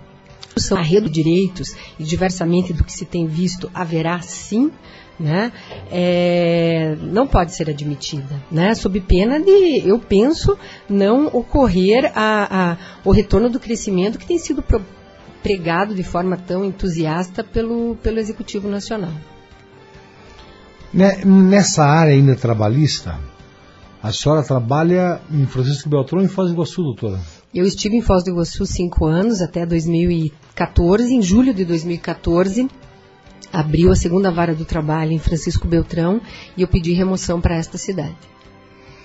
[0.57, 4.71] são arredo de direitos e diversamente do que se tem visto haverá sim,
[5.19, 5.53] né,
[5.91, 12.77] é, não pode ser admitida, né, sob pena de, eu penso, não ocorrer a, a,
[13.05, 14.83] o retorno do crescimento que tem sido pro,
[15.43, 19.13] pregado de forma tão entusiasta pelo, pelo Executivo Nacional.
[20.93, 23.19] Né, nessa área ainda trabalhista,
[24.03, 27.21] a senhora trabalha em Francisco Beltrão e em Foz do Iguaçu, doutora?
[27.55, 31.15] Eu estive em Foz do Iguaçu cinco anos, até 2014.
[31.15, 32.69] Em julho de 2014,
[33.53, 36.21] abriu a segunda vara do trabalho em Francisco Beltrão
[36.57, 38.17] e eu pedi remoção para esta cidade.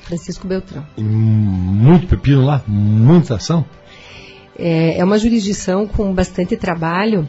[0.04, 0.86] Francisco Beltrão.
[0.98, 2.64] Muito pepino lá?
[2.66, 3.66] Muita ação?
[4.58, 7.28] É, é uma jurisdição com bastante trabalho,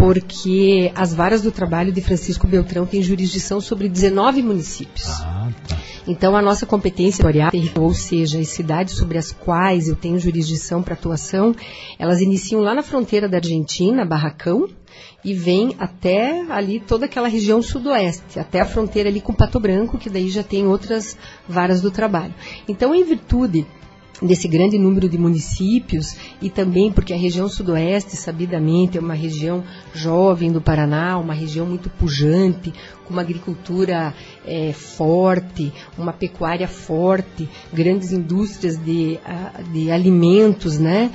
[0.00, 5.06] porque as varas do trabalho de Francisco Beltrão têm jurisdição sobre 19 municípios.
[5.20, 5.76] Ah, tá.
[6.08, 10.82] Então, a nossa competência territorial, ou seja, as cidades sobre as quais eu tenho jurisdição
[10.82, 11.54] para atuação,
[11.98, 14.66] elas iniciam lá na fronteira da Argentina, Barracão,
[15.22, 19.98] e vem até ali toda aquela região sudoeste, até a fronteira ali com Pato Branco,
[19.98, 21.14] que daí já tem outras
[21.46, 22.34] varas do trabalho.
[22.66, 23.66] Então, em virtude
[24.22, 29.64] desse grande número de municípios e também porque a região sudoeste, sabidamente, é uma região
[29.94, 32.72] jovem do Paraná, uma região muito pujante,
[33.04, 34.14] com uma agricultura
[34.46, 39.18] é, forte, uma pecuária forte, grandes indústrias de,
[39.72, 41.10] de alimentos, né?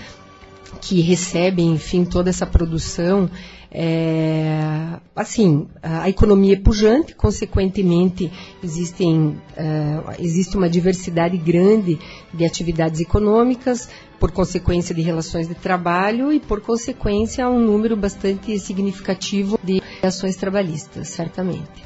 [0.81, 3.29] que recebem, enfim, toda essa produção
[3.77, 8.31] é, assim, a economia é pujante, consequentemente
[8.63, 11.99] existem, é, existe uma diversidade grande
[12.33, 18.57] de atividades econômicas, por consequência de relações de trabalho e por consequência um número bastante
[18.57, 21.85] significativo de ações trabalhistas, certamente.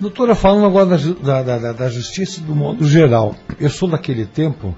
[0.00, 4.74] Doutora, falando agora da, da, da, da justiça do modo geral, eu sou daquele tempo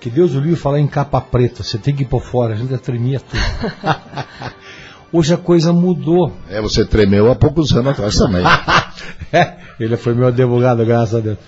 [0.00, 2.56] que Deus o livre falar em capa preta, você tem que ir por fora, a
[2.56, 3.40] gente tremia tudo.
[5.12, 6.32] Hoje a coisa mudou.
[6.50, 8.44] É, você tremeu há poucos anos atrás também.
[9.32, 11.38] é, ele foi meu advogado, graças a Deus.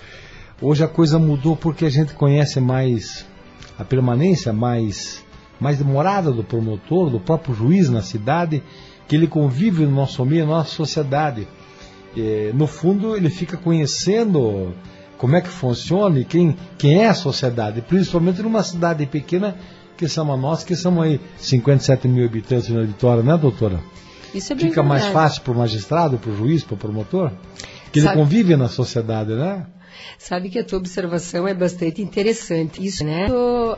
[0.61, 3.25] Hoje a coisa mudou porque a gente conhece mais
[3.77, 5.23] a permanência mais,
[5.59, 8.63] mais demorada do promotor, do próprio juiz na cidade,
[9.07, 11.47] que ele convive no nosso meio, na nossa sociedade.
[12.15, 14.73] E, no fundo, ele fica conhecendo
[15.17, 19.55] como é que funciona e quem, quem é a sociedade, principalmente numa cidade pequena
[19.99, 23.81] que somos nós, que somos aí 57 mil habitantes na Vitória, né, doutora?
[24.33, 27.33] Isso é bem Fica mais fácil para o magistrado, para o juiz, para o promotor?
[27.91, 28.13] Que Sabe...
[28.13, 29.65] ele convive na sociedade, né?
[30.17, 32.85] Sabe que a tua observação é bastante interessante.
[32.85, 33.27] Isso, né?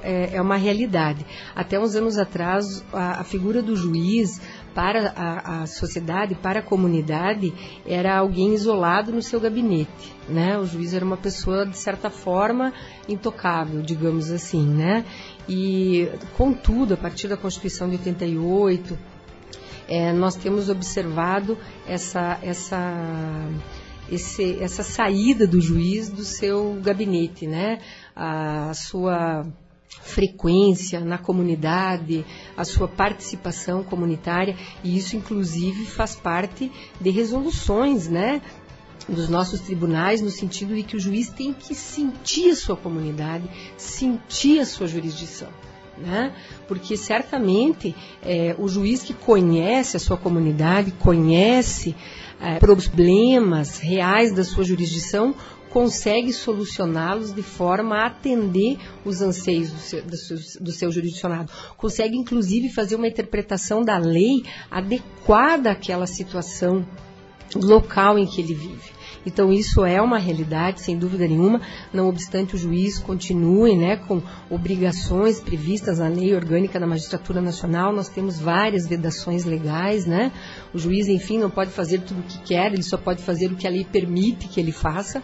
[0.04, 1.26] É, é uma realidade.
[1.56, 4.40] Até uns anos atrás, a, a figura do juiz
[4.74, 7.54] para a, a, sociedade, para a comunidade,
[7.86, 10.58] era alguém isolado no seu gabinete, né?
[10.58, 12.74] O juiz era uma pessoa de certa forma
[13.08, 15.06] intocável, digamos assim, né?
[15.54, 18.98] E contudo, a partir da Constituição de 88,
[19.86, 22.80] é, nós temos observado essa essa
[24.10, 27.80] esse, essa saída do juiz do seu gabinete, né?
[28.16, 29.46] A sua
[29.90, 38.42] frequência na comunidade, a sua participação comunitária, e isso inclusive faz parte de resoluções, né?
[39.08, 43.50] Dos nossos tribunais, no sentido de que o juiz tem que sentir a sua comunidade,
[43.78, 45.50] sentir a sua jurisdição.
[45.98, 46.34] Né?
[46.68, 51.96] Porque certamente é, o juiz que conhece a sua comunidade, conhece
[52.40, 55.36] é, problemas reais da sua jurisdição,
[55.70, 61.52] consegue solucioná-los de forma a atender os anseios do seu, do, seu, do seu, jurisdicionado.
[61.78, 66.86] Consegue, inclusive, fazer uma interpretação da lei adequada àquela situação
[67.56, 69.02] local em que ele vive.
[69.26, 71.62] Então isso é uma realidade, sem dúvida nenhuma,
[71.94, 77.94] não obstante o juiz continue né, com obrigações previstas na lei orgânica da magistratura nacional,
[77.94, 80.32] nós temos várias vedações legais, né?
[80.74, 83.56] O juiz, enfim, não pode fazer tudo o que quer, ele só pode fazer o
[83.56, 85.22] que a lei permite que ele faça.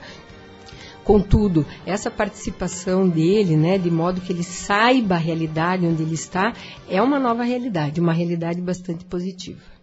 [1.03, 6.53] Contudo, essa participação dele, né, de modo que ele saiba a realidade onde ele está,
[6.89, 9.76] é uma nova realidade, uma realidade bastante positiva.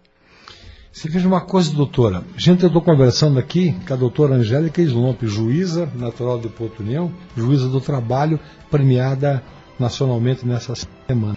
[0.95, 2.23] Você veja uma coisa, doutora.
[2.37, 7.13] Gente, eu estou conversando aqui com a doutora Angélica Slomp, juíza natural de Porto União,
[7.37, 8.39] juíza do trabalho,
[8.71, 9.43] premiada
[9.77, 10.73] nacionalmente nessa
[11.09, 11.37] semana.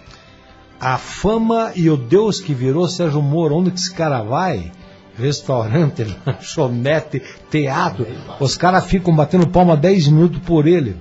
[0.80, 4.70] A fama e o Deus que virou Sérgio Moro, onde que esse cara vai?
[5.18, 8.06] Restaurante, lanchonete, teatro.
[8.38, 10.96] Os caras ficam batendo palma 10 minutos por ele.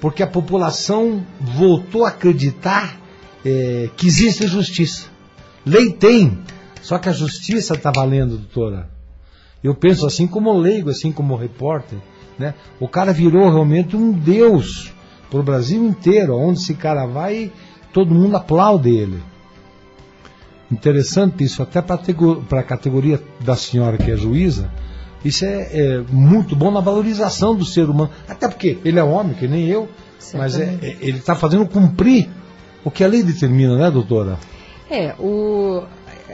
[0.00, 2.98] Porque a população voltou a acreditar
[3.46, 5.06] é, que existe justiça.
[5.64, 6.40] Lei tem,
[6.82, 8.88] só que a justiça está valendo, doutora.
[9.62, 11.98] Eu penso assim como leigo, assim como repórter.
[12.38, 12.54] Né?
[12.80, 14.92] O cara virou realmente um deus
[15.30, 16.36] para o Brasil inteiro.
[16.36, 17.52] Onde esse cara vai,
[17.92, 19.22] todo mundo aplaude ele.
[20.70, 22.00] Interessante isso, até para
[22.58, 24.70] a categoria da senhora que é juíza.
[25.24, 28.10] Isso é, é, muito bom na valorização do ser humano.
[28.28, 29.88] Até porque ele é homem, que nem eu,
[30.34, 32.28] mas é, é, ele está fazendo cumprir
[32.84, 34.38] o que a lei determina, né, doutora?
[34.90, 35.84] É, o,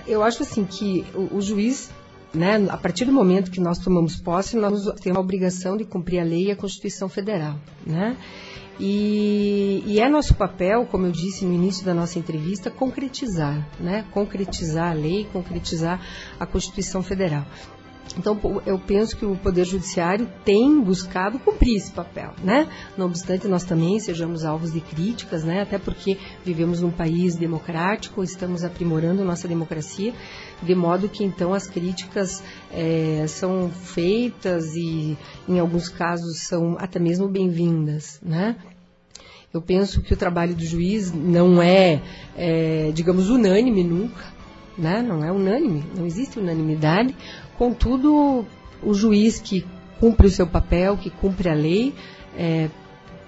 [0.08, 1.90] eu acho assim que o, o juiz
[2.32, 6.20] né, a partir do momento que nós tomamos posse, nós temos a obrigação de cumprir
[6.20, 7.56] a lei e a Constituição Federal.
[7.86, 8.16] Né?
[8.80, 14.04] E, e, é nosso papel, como eu disse no início da nossa entrevista, concretizar, né?
[14.12, 16.00] concretizar a lei, concretizar
[16.38, 17.44] a Constituição Federal.
[18.16, 22.68] Então, eu penso que o Poder Judiciário tem buscado cumprir esse papel, né?
[22.96, 25.62] Não obstante, nós também sejamos alvos de críticas, né?
[25.62, 30.14] Até porque vivemos num país democrático, estamos aprimorando nossa democracia,
[30.62, 32.42] de modo que, então, as críticas
[32.72, 35.16] é, são feitas e,
[35.48, 38.56] em alguns casos, são até mesmo bem-vindas, né?
[39.52, 42.02] Eu penso que o trabalho do juiz não é,
[42.36, 44.37] é digamos, unânime nunca,
[44.78, 45.02] né?
[45.02, 47.14] não é unânime, não existe unanimidade,
[47.58, 48.46] Contudo,
[48.80, 49.66] o juiz que
[49.98, 51.92] cumpre o seu papel, que cumpre a lei,
[52.36, 52.70] é,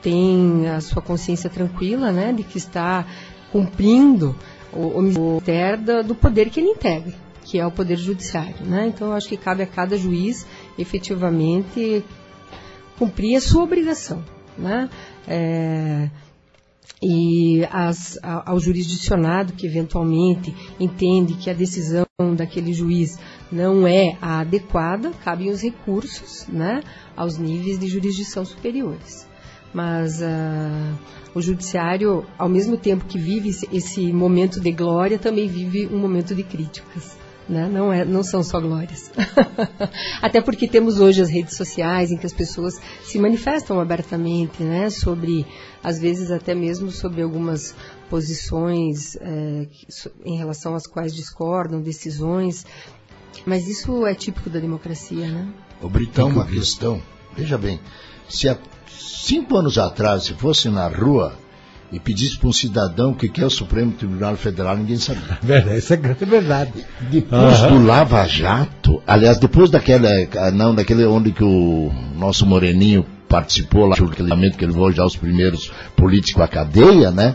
[0.00, 3.04] tem a sua consciência tranquila, né, de que está
[3.50, 4.36] cumprindo
[4.72, 5.42] o, o
[6.06, 7.12] do poder que ele integra,
[7.44, 8.86] que é o poder judiciário, né?
[8.86, 10.46] Então, acho que cabe a cada juiz,
[10.78, 12.04] efetivamente,
[12.96, 14.22] cumprir a sua obrigação,
[14.56, 14.88] né?
[15.26, 16.08] É,
[17.02, 22.04] e as, ao jurisdicionado que eventualmente entende que a decisão
[22.36, 23.18] daquele juiz
[23.50, 26.82] não é a adequada, cabem os recursos né,
[27.16, 29.26] aos níveis de jurisdição superiores.
[29.72, 30.98] Mas uh,
[31.34, 36.34] o judiciário, ao mesmo tempo que vive esse momento de glória, também vive um momento
[36.34, 37.19] de críticas.
[37.50, 37.68] Né?
[37.68, 39.10] Não, é, não são só glórias.
[40.22, 44.88] Até porque temos hoje as redes sociais em que as pessoas se manifestam abertamente né?
[44.88, 45.44] sobre,
[45.82, 47.74] às vezes até mesmo sobre algumas
[48.08, 49.66] posições é,
[50.24, 52.64] em relação às quais discordam, decisões.
[53.44, 55.52] Mas isso é típico da democracia, né?
[55.82, 57.02] O Britão, uma questão.
[57.36, 57.80] Veja bem,
[58.28, 61.36] se há cinco anos atrás, se fosse na rua
[61.92, 65.38] e pedisse para um cidadão o que é o Supremo Tribunal Federal, ninguém sabia.
[65.42, 66.72] Verdade, isso é verdade.
[67.10, 67.80] Depois uhum.
[67.80, 70.08] do Lava Jato, aliás, depois daquela,
[70.52, 75.04] não, daquele onde que o nosso Moreninho participou lá, naquele momento que ele levou já
[75.04, 77.34] os primeiros políticos à cadeia, né?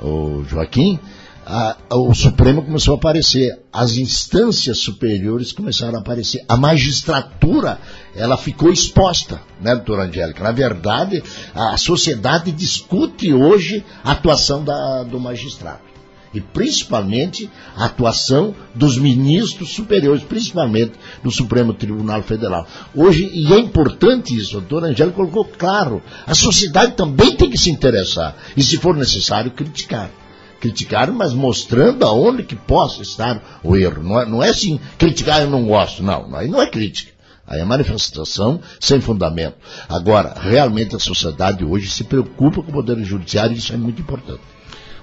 [0.00, 0.98] O Joaquim,
[1.46, 7.78] a, o Supremo começou a aparecer, as instâncias superiores começaram a aparecer, a magistratura
[8.16, 10.42] ela ficou exposta, né, doutora Angélica?
[10.42, 11.22] Na verdade,
[11.54, 15.86] a sociedade discute hoje a atuação da, do magistrado.
[16.34, 22.66] E principalmente a atuação dos ministros superiores, principalmente do Supremo Tribunal Federal.
[22.94, 27.56] Hoje, e é importante isso, a doutora Angélica colocou claro, a sociedade também tem que
[27.56, 30.10] se interessar, e se for necessário, criticar
[30.58, 34.02] criticar, mas mostrando aonde que possa estar o erro.
[34.02, 37.15] Não é, não é assim, criticar eu não gosto, não, aí não é crítica.
[37.46, 39.56] Aí é manifestação sem fundamento.
[39.88, 44.00] Agora, realmente a sociedade hoje se preocupa com o poder judiciário e isso é muito
[44.00, 44.40] importante.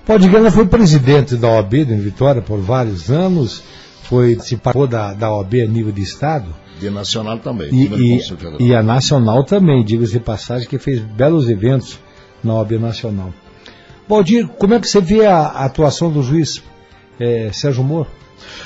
[0.06, 3.64] Pode Guerra foi presidente da OAB em Vitória por vários anos,
[4.04, 6.54] foi participou da, da OAB a nível de Estado.
[6.78, 7.70] De nacional também.
[7.72, 8.20] E,
[8.60, 11.98] e, e a nacional também, diga-se passagem, que fez belos eventos
[12.44, 13.34] na OAB nacional.
[14.08, 16.62] Valdir, como é que você vê a, a atuação do juiz
[17.18, 18.10] é, Sérgio Moro?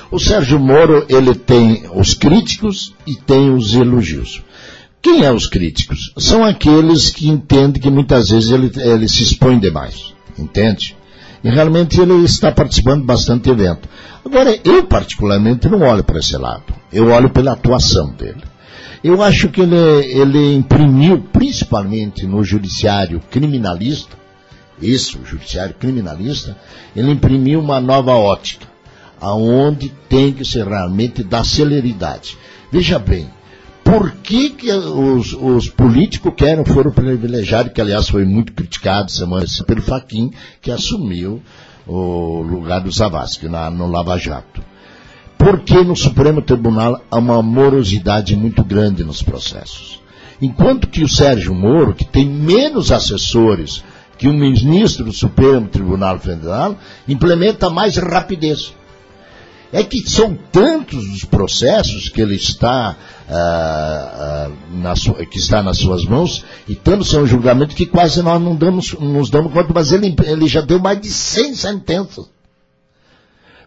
[0.10, 4.42] O Sérgio Moro, ele tem os críticos e tem os elogios.
[5.02, 6.14] Quem é os críticos?
[6.18, 10.96] São aqueles que entendem que muitas vezes ele, ele se expõe demais, entende?
[11.44, 13.88] E realmente ele está participando de bastante evento.
[14.26, 16.74] Agora, eu particularmente não olho para esse lado.
[16.92, 18.44] Eu olho pela atuação dele.
[19.04, 24.18] Eu acho que ele, ele imprimiu, principalmente no judiciário criminalista,
[24.82, 26.58] isso, o judiciário criminalista,
[26.96, 28.68] ele imprimiu uma nova ótica,
[29.20, 32.38] aonde tem que ser realmente dar celeridade.
[32.72, 33.30] Veja bem,
[33.84, 39.46] por que, que os, os, políticos querem foram privilegiados, que aliás foi muito criticado semana
[39.66, 41.42] pelo Faquin, que assumiu
[41.88, 44.62] o lugar do Zavascki no Lava Jato.
[45.38, 50.02] Porque no Supremo Tribunal há uma morosidade muito grande nos processos.
[50.42, 53.84] Enquanto que o Sérgio Moro, que tem menos assessores
[54.18, 56.76] que o ministro do Supremo Tribunal Federal,
[57.08, 58.74] implementa mais rapidez
[59.72, 62.96] é que são tantos os processos que ele está,
[63.30, 64.50] ah,
[64.86, 68.56] ah, sua, que está nas suas mãos e tantos são julgamentos que quase nós não
[68.56, 72.26] damos, nos damos conta, mas ele, ele já deu mais de 100 sentenças.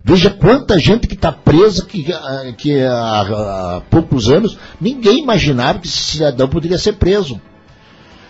[0.02, 5.78] Veja quanta gente que está presa que, ah, que há, há, poucos anos ninguém imaginava
[5.78, 7.40] que esse cidadão poderia ser preso.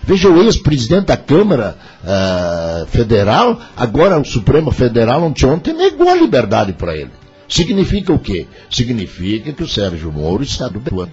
[0.02, 6.14] Veja o ex-presidente da Câmara uh, Federal, agora o Supremo Federal, ontem, ontem negou a
[6.14, 7.19] liberdade para ele.
[7.50, 8.46] Significa o quê?
[8.70, 11.12] Significa que o Sérgio Moro está dublando.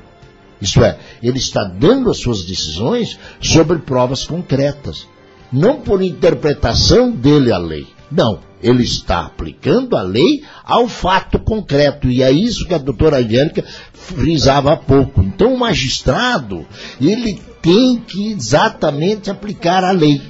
[0.62, 5.08] Isto é, ele está dando as suas decisões sobre provas concretas.
[5.52, 7.88] Não por interpretação dele a lei.
[8.12, 8.39] Não.
[8.62, 12.08] Ele está aplicando a lei ao fato concreto.
[12.08, 15.21] E é isso que a doutora Angélica frisava há pouco.
[15.21, 16.65] Então o magistrado,
[17.02, 20.21] ele tem que exatamente aplicar a lei.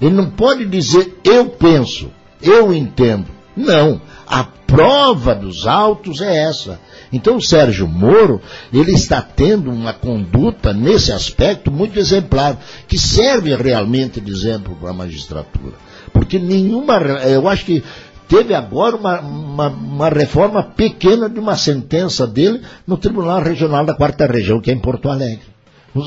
[0.00, 2.10] Ele não pode dizer eu penso,
[2.42, 3.26] eu entendo.
[3.56, 4.00] Não.
[4.32, 6.80] A prova dos autos é essa.
[7.12, 8.40] Então o Sérgio Moro,
[8.72, 14.88] ele está tendo uma conduta nesse aspecto muito exemplar, que serve realmente de exemplo para
[14.88, 15.74] a magistratura.
[16.14, 17.84] Porque nenhuma, eu acho que
[18.26, 23.92] teve agora uma, uma, uma, reforma pequena de uma sentença dele no Tribunal Regional da
[23.92, 25.44] Quarta Região, que é em Porto Alegre.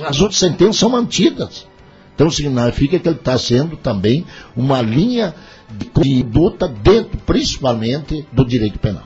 [0.04, 1.68] As outras sentenças são mantidas.
[2.16, 4.26] Então significa que ele está sendo também
[4.56, 5.36] uma linha
[5.70, 9.04] de conduta dentro, principalmente, do direito penal.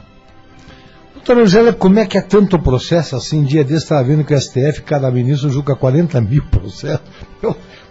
[1.15, 3.43] Doutora Angela, como é que é tanto processo assim?
[3.43, 7.01] Dia desse estava vendo que o STF, cada ministro julga 40 mil processos.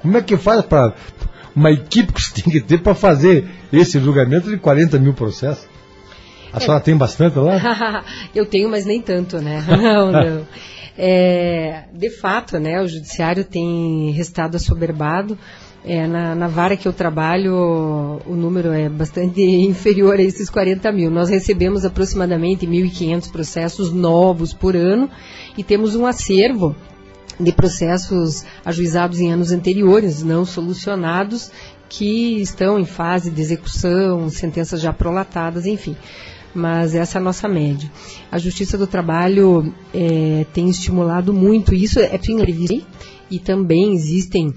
[0.00, 0.94] Como é que faz para
[1.54, 5.66] uma equipe que você tem que ter para fazer esse julgamento de 40 mil processos?
[6.52, 6.60] A é.
[6.60, 8.04] senhora tem bastante lá?
[8.34, 9.64] Eu tenho, mas nem tanto, né?
[9.68, 10.46] Não, não.
[11.00, 15.38] É, de fato, né, o judiciário tem restado assoberbado.
[15.84, 20.90] É, na, na, vara que eu trabalho, o número é bastante inferior a esses 40
[20.90, 21.08] mil.
[21.08, 25.08] Nós recebemos aproximadamente 1.500 processos novos por ano
[25.56, 26.74] e temos um acervo
[27.38, 31.52] de processos ajuizados em anos anteriores, não solucionados,
[31.88, 35.96] que estão em fase de execução, sentenças já prolatadas, enfim.
[36.58, 37.88] Mas essa é a nossa média.
[38.32, 42.84] A Justiça do Trabalho é, tem estimulado muito isso, é previsto
[43.30, 44.52] e também existem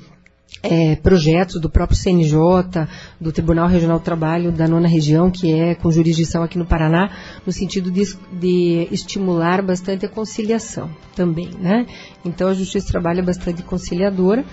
[0.64, 2.88] é, projetos do próprio CNJ,
[3.20, 7.12] do Tribunal Regional do Trabalho da nona região, que é com jurisdição aqui no Paraná,
[7.46, 11.86] no sentido de, de estimular bastante a conciliação também, né?
[12.26, 14.44] Então a Justiça do Trabalho é bastante conciliadora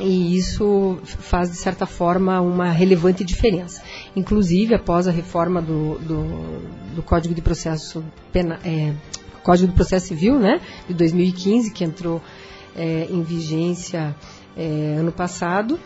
[0.00, 3.82] e isso faz, de certa forma, uma relevante diferença.
[4.16, 8.92] Inclusive, após a reforma do, do, do Código de Processo Penal, é,
[9.42, 12.20] Código de Processo Civil, né, de 2015, que entrou
[12.74, 14.14] é, em vigência
[14.56, 15.78] é, ano passado,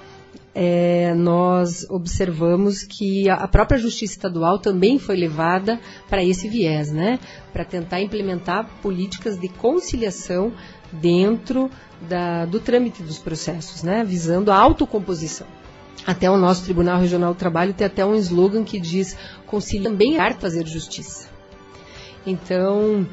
[0.54, 5.78] é, nós observamos que a própria Justiça Estadual também foi levada
[6.08, 7.20] para esse viés, né?
[7.52, 10.52] Para tentar implementar políticas de conciliação
[10.92, 11.70] dentro
[12.00, 14.04] da, do trâmite dos processos, né?
[14.04, 15.46] Visando a autocomposição.
[16.06, 20.18] Até o nosso Tribunal Regional do Trabalho tem até um slogan que diz conciliar também
[20.18, 21.28] é fazer justiça.
[22.26, 23.06] Então,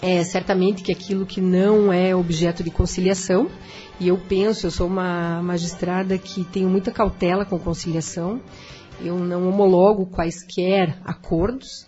[0.00, 3.50] é certamente que aquilo que não é objeto de conciliação
[4.02, 8.40] e eu penso, eu sou uma magistrada que tenho muita cautela com conciliação.
[9.00, 11.86] Eu não homologo quaisquer acordos,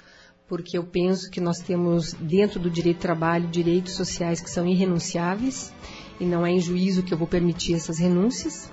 [0.49, 4.65] porque eu penso que nós temos dentro do direito do trabalho direitos sociais que são
[4.65, 5.73] irrenunciáveis
[6.21, 8.71] e não é em juízo que eu vou permitir essas renúncias.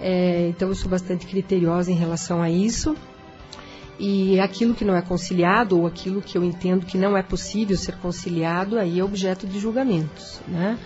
[0.00, 2.96] É, então eu sou bastante criteriosa em relação a isso.
[3.98, 7.76] E aquilo que não é conciliado, ou aquilo que eu entendo que não é possível
[7.76, 10.40] ser conciliado, aí é objeto de julgamentos.
[10.46, 10.78] Né?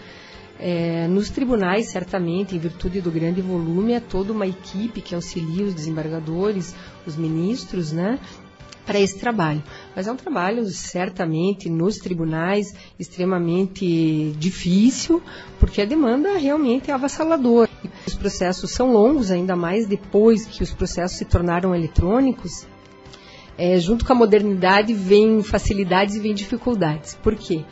[0.59, 5.67] É, nos tribunais, certamente, em virtude do grande volume, é toda uma equipe que auxilia
[5.67, 6.75] os desembargadores,
[7.07, 8.19] os ministros, né,
[8.87, 9.63] para esse trabalho.
[9.95, 15.23] Mas é um trabalho, certamente, nos tribunais, extremamente difícil,
[15.61, 17.71] porque a demanda realmente é avassaladora.
[18.07, 22.67] Os processos são longos, ainda mais depois que os processos se tornaram eletrônicos.
[23.59, 27.15] É, junto com a modernidade vem facilidades e vem dificuldades.
[27.23, 27.63] Por quê?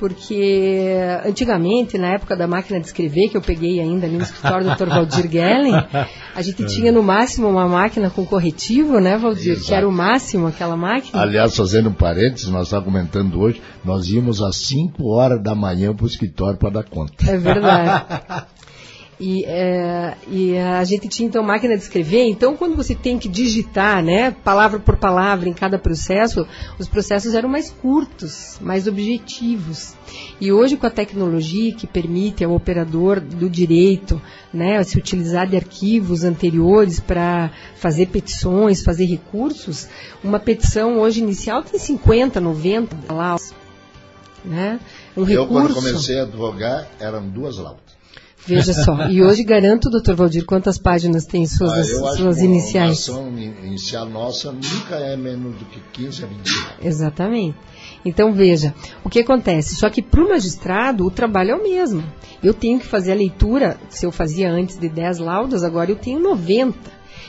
[0.00, 0.96] Porque
[1.26, 4.74] antigamente, na época da máquina de escrever, que eu peguei ainda ali no escritório do
[4.74, 4.88] Dr.
[4.88, 5.74] Valdir Gellen,
[6.34, 9.52] a gente tinha no máximo uma máquina com corretivo, né, Valdir?
[9.52, 9.66] Exato.
[9.66, 11.20] Que era o máximo aquela máquina.
[11.20, 15.94] Aliás, fazendo um parênteses, nós estávamos comentando hoje, nós íamos às 5 horas da manhã
[15.94, 17.30] para o escritório para dar conta.
[17.30, 18.04] É verdade.
[19.20, 23.28] E, é, e, a gente tinha então máquina de escrever, então quando você tem que
[23.28, 26.46] digitar, né, palavra por palavra em cada processo,
[26.78, 29.92] os processos eram mais curtos, mais objetivos.
[30.40, 34.18] E hoje com a tecnologia que permite ao operador do direito,
[34.54, 39.86] né, se utilizar de arquivos anteriores para fazer petições, fazer recursos,
[40.24, 43.54] uma petição hoje inicial tem 50, 90 laudas,
[44.42, 44.80] né?
[45.14, 45.52] Um Eu recurso...
[45.52, 47.89] quando comecei a advogar eram duas laudas.
[48.46, 49.08] Veja só.
[49.08, 53.08] E hoje garanto, doutor Valdir, quantas páginas tem suas, ah, suas iniciais?
[53.08, 53.20] A
[53.66, 57.56] inicial nossa nunca é menos do que 15 a 20 Exatamente.
[58.04, 58.74] Então veja,
[59.04, 59.74] o que acontece?
[59.74, 62.02] Só que para o magistrado o trabalho é o mesmo.
[62.42, 65.96] Eu tenho que fazer a leitura, se eu fazia antes de 10 laudas, agora eu
[65.96, 66.78] tenho 90.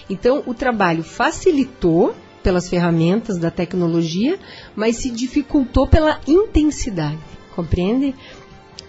[0.10, 4.40] Então o trabalho facilitou pelas ferramentas da tecnologia,
[4.76, 7.20] mas se dificultou pela intensidade.
[7.56, 8.16] Compreende?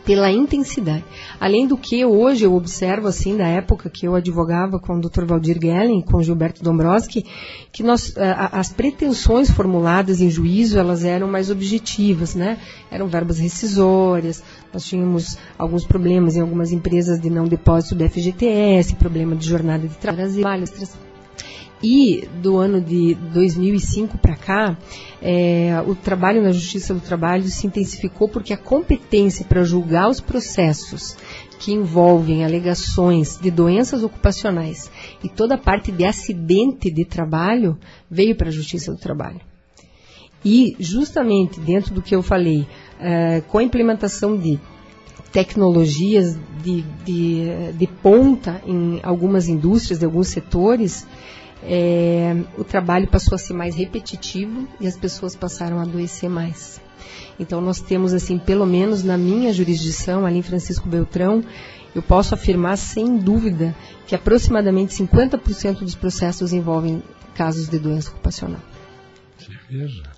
[0.05, 1.05] Pela intensidade.
[1.41, 5.25] Além do que, hoje eu observo, assim, da época que eu advogava com o Dr.
[5.25, 7.25] Valdir Gellen, com Gilberto Dombrowski,
[7.71, 12.59] que nós, a, as pretensões formuladas em juízo, elas eram mais objetivas, né?
[12.91, 14.43] Eram verbas rescisórias,
[14.73, 19.87] nós tínhamos alguns problemas em algumas empresas de não depósito do FGTS, problema de jornada
[19.87, 20.65] de trabalho,
[21.83, 24.79] e do ano de 2005 para cá,
[25.21, 30.21] é, o trabalho na Justiça do Trabalho se intensificou porque a competência para julgar os
[30.21, 31.17] processos
[31.59, 34.91] que envolvem alegações de doenças ocupacionais
[35.23, 37.79] e toda a parte de acidente de trabalho
[38.11, 39.41] veio para a Justiça do Trabalho.
[40.45, 42.67] E, justamente dentro do que eu falei,
[42.99, 44.59] é, com a implementação de
[45.31, 51.07] tecnologias de, de, de ponta em algumas indústrias, de alguns setores,
[51.65, 56.81] é, o trabalho passou a ser mais repetitivo e as pessoas passaram a adoecer mais.
[57.39, 61.43] Então nós temos assim, pelo menos na minha jurisdição, ali em Francisco Beltrão,
[61.95, 63.75] eu posso afirmar sem dúvida
[64.07, 67.03] que aproximadamente 50% dos processos envolvem
[67.35, 68.61] casos de doença ocupacional.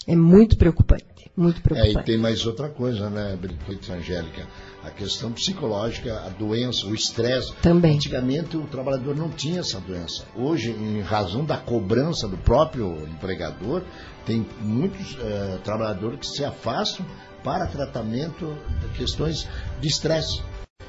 [0.06, 1.04] É muito preocupante,
[1.36, 1.98] muito preocupante.
[1.98, 4.46] É, e tem mais outra coisa, né, Brito Angélica?
[4.84, 7.54] a questão psicológica, a doença, o estresse.
[7.62, 7.94] Também.
[7.94, 10.24] Antigamente o trabalhador não tinha essa doença.
[10.36, 13.82] Hoje, em razão da cobrança do próprio empregador,
[14.26, 17.04] tem muitos eh, trabalhadores que se afastam
[17.42, 19.48] para tratamento de questões
[19.80, 20.42] de estresse.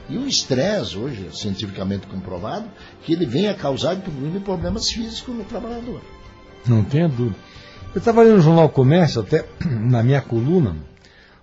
[0.09, 2.69] E o estresse, hoje, cientificamente comprovado,
[3.03, 6.01] que ele vem a causar inclusive problemas físicos no trabalhador.
[6.67, 7.35] Não tenha dúvida.
[7.95, 10.75] Eu estava lendo no Jornal Comércio, até na minha coluna,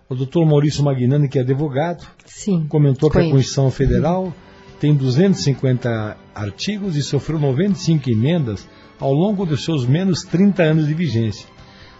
[0.06, 4.34] o doutor Maurício Magnani, que é advogado, Sim, comentou que a Constituição Federal
[4.78, 8.68] tem 250 artigos e sofreu 95 emendas
[9.00, 11.48] ao longo dos seus menos 30 anos de vigência.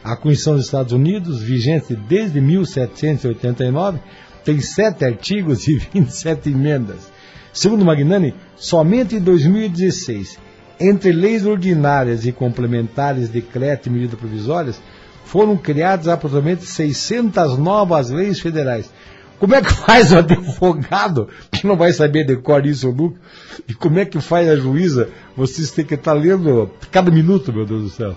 [0.04, 4.00] A Constituição dos Estados Unidos, vigente desde 1789,
[4.44, 7.10] tem 7 artigos e 27 emendas.
[7.54, 10.38] Segundo Magnani, somente em 2016,
[10.80, 14.80] entre leis ordinárias e complementares, decreto e medidas provisórias,
[15.24, 18.90] foram criadas aproximadamente 600 novas leis federais.
[19.38, 23.18] Como é que faz o advogado que não vai saber decorar isso ou nunca?
[23.66, 25.08] E como é que faz a juíza?
[25.36, 28.14] Vocês têm que estar lendo cada minuto, meu Deus do céu.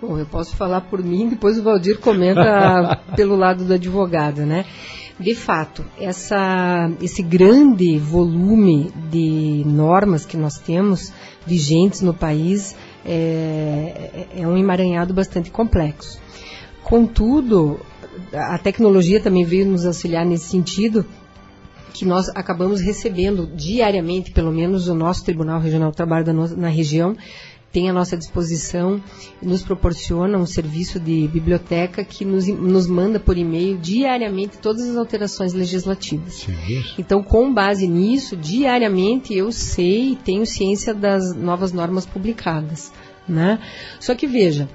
[0.00, 4.64] Bom, eu posso falar por mim, depois o Valdir comenta pelo lado do advogado, né?
[5.20, 11.12] De fato, essa, esse grande volume de normas que nós temos
[11.46, 16.18] vigentes no país é, é um emaranhado bastante complexo.
[16.82, 17.78] Contudo,
[18.32, 21.04] a tecnologia também veio nos auxiliar nesse sentido,
[21.92, 26.68] que nós acabamos recebendo diariamente, pelo menos o nosso Tribunal Regional do Trabalho da na
[26.68, 27.14] região,
[27.72, 29.00] tem à nossa disposição
[29.40, 34.88] e nos proporciona um serviço de biblioteca que nos, nos manda por e-mail diariamente todas
[34.88, 36.46] as alterações legislativas.
[36.98, 42.92] Então, com base nisso, diariamente eu sei e tenho ciência das novas normas publicadas.
[43.28, 43.60] Né?
[44.00, 44.68] Só que veja,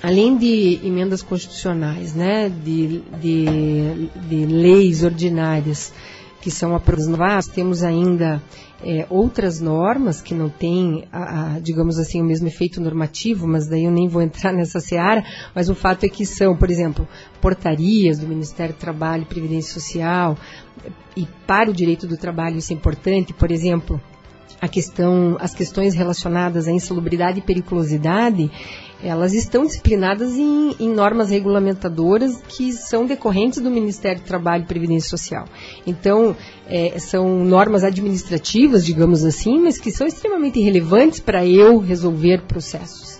[0.00, 5.92] além de emendas constitucionais, né, de, de, de leis ordinárias
[6.40, 8.40] que são aprovadas, temos ainda
[8.82, 13.66] é, outras normas que não têm, a, a, digamos assim, o mesmo efeito normativo, mas
[13.66, 15.24] daí eu nem vou entrar nessa seara,
[15.54, 17.08] mas o fato é que são, por exemplo,
[17.40, 20.36] portarias do Ministério do Trabalho e Previdência Social,
[21.16, 24.00] e para o direito do trabalho isso é importante, por exemplo,
[24.60, 28.50] a questão, as questões relacionadas à insalubridade e periculosidade,
[29.02, 34.66] elas estão disciplinadas em, em, normas regulamentadoras que são decorrentes do Ministério do Trabalho e
[34.66, 35.46] Previdência Social.
[35.86, 36.34] Então,
[36.68, 43.16] é, são normas administrativas, digamos assim, mas que são extremamente relevantes para eu resolver processos.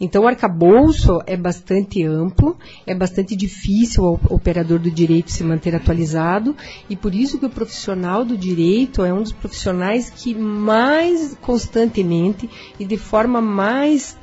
[0.00, 2.56] Então, o arcabouço é bastante amplo,
[2.86, 6.54] é bastante difícil ao operador do direito se manter atualizado,
[6.88, 12.48] e por isso que o profissional do direito é um dos profissionais que mais constantemente
[12.78, 14.16] e de forma mais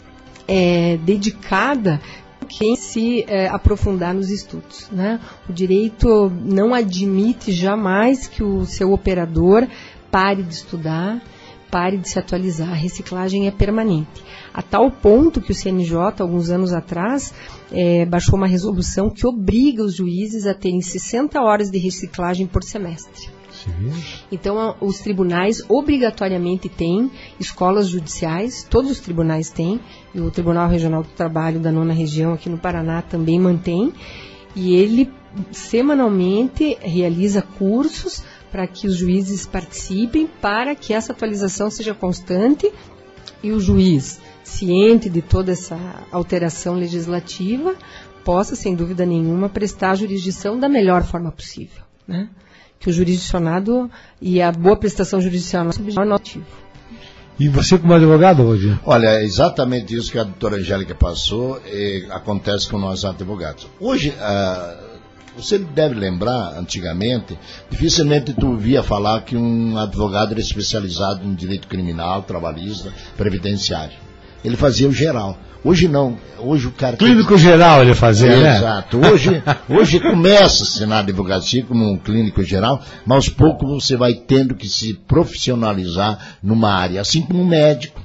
[0.48, 2.02] é, dedicada
[2.48, 4.88] quem se é, aprofundar nos estudos.
[4.91, 5.20] Né?
[5.50, 9.68] O direito não admite jamais que o seu operador
[10.12, 11.22] pare de estudar,
[11.70, 12.70] pare de se atualizar.
[12.70, 14.24] A reciclagem é permanente.
[14.54, 17.34] A tal ponto que o CNJ, alguns anos atrás,
[17.72, 22.64] é, baixou uma resolução que obriga os juízes a terem 60 horas de reciclagem por
[22.64, 23.35] semestre.
[24.32, 29.80] Então, os tribunais obrigatoriamente têm escolas judiciais, todos os tribunais têm,
[30.13, 33.93] e o Tribunal Regional do Trabalho da nona região aqui no Paraná também mantém,
[34.55, 35.11] e ele
[35.51, 42.72] semanalmente realiza cursos para que os juízes participem, para que essa atualização seja constante
[43.43, 45.78] e o juiz, ciente de toda essa
[46.11, 47.76] alteração legislativa,
[48.24, 51.84] possa, sem dúvida nenhuma, prestar a jurisdição da melhor forma possível.
[52.07, 52.30] Né?
[52.86, 53.90] Que o jurisdicionado
[54.22, 56.46] e a boa prestação jurisdicional é notivo.
[57.40, 58.80] E você como advogado hoje?
[58.86, 63.68] Olha, é exatamente isso que a doutora Angélica passou e acontece com nós advogados.
[63.80, 64.78] Hoje, ah,
[65.36, 67.38] você deve lembrar, antigamente,
[67.72, 73.98] dificilmente tu via falar que um advogado era especializado em direito criminal, trabalhista, previdenciário.
[74.44, 75.36] Ele fazia o geral.
[75.66, 76.16] Hoje não.
[76.38, 76.95] Hoje o cara.
[76.95, 77.38] Clínico tem...
[77.39, 78.57] geral ele fazia, é, né?
[78.57, 78.99] Exato.
[78.99, 84.53] Hoje, hoje começa-se na advocacia como um clínico geral, mas aos poucos você vai tendo
[84.53, 87.01] que se profissionalizar numa área.
[87.01, 87.99] Assim como um médico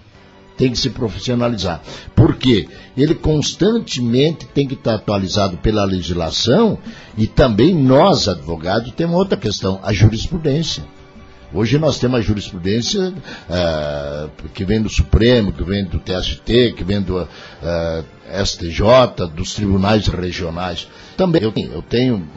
[0.57, 1.83] tem que se profissionalizar.
[2.15, 2.67] Por quê?
[2.97, 6.79] Ele constantemente tem que estar atualizado pela legislação
[7.17, 10.83] e também nós, advogados, temos outra questão, a jurisprudência.
[11.53, 16.85] Hoje nós temos a jurisprudência uh, que vem do Supremo, que vem do TST, que
[16.85, 17.29] vem do uh,
[17.61, 18.05] eh,
[18.45, 20.87] STJ, dos tribunais regionais.
[21.17, 22.29] Também eu tenho, eu tenho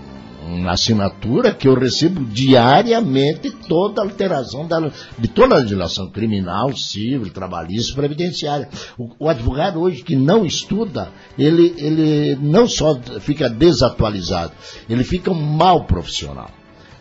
[0.47, 6.75] uma assinatura que eu recebo diariamente toda a alteração da, de toda a legislação criminal,
[6.75, 8.67] civil, trabalhista, previdenciária.
[8.97, 14.53] O, o, advogado hoje que não estuda, ele, ele não só fica desatualizado,
[14.89, 16.49] ele fica um mau profissional.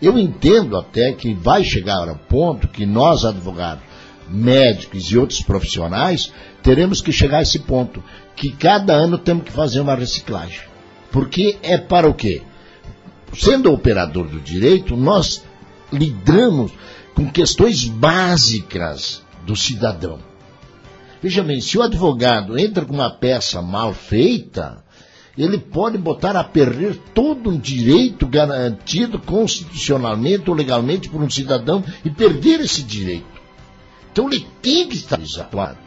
[0.02, 3.84] Eu entendo até que vai chegar ao ponto que nós, advogados,
[4.28, 8.02] médicos e outros profissionais, teremos que chegar a esse ponto,
[8.34, 10.62] que cada ano temos que fazer uma reciclagem.
[11.12, 12.42] Porque é para o quê?
[13.32, 15.44] Sendo operador do direito, nós
[15.92, 16.72] lidamos
[17.14, 20.18] com questões básicas do cidadão.
[21.22, 24.82] Veja bem, se o advogado entra com uma peça mal feita,
[25.36, 31.82] ele pode botar a perder todo um direito garantido constitucionalmente ou legalmente por um cidadão
[32.04, 33.32] e perder esse direito.
[34.12, 35.78] Então ele tem que estar atuado.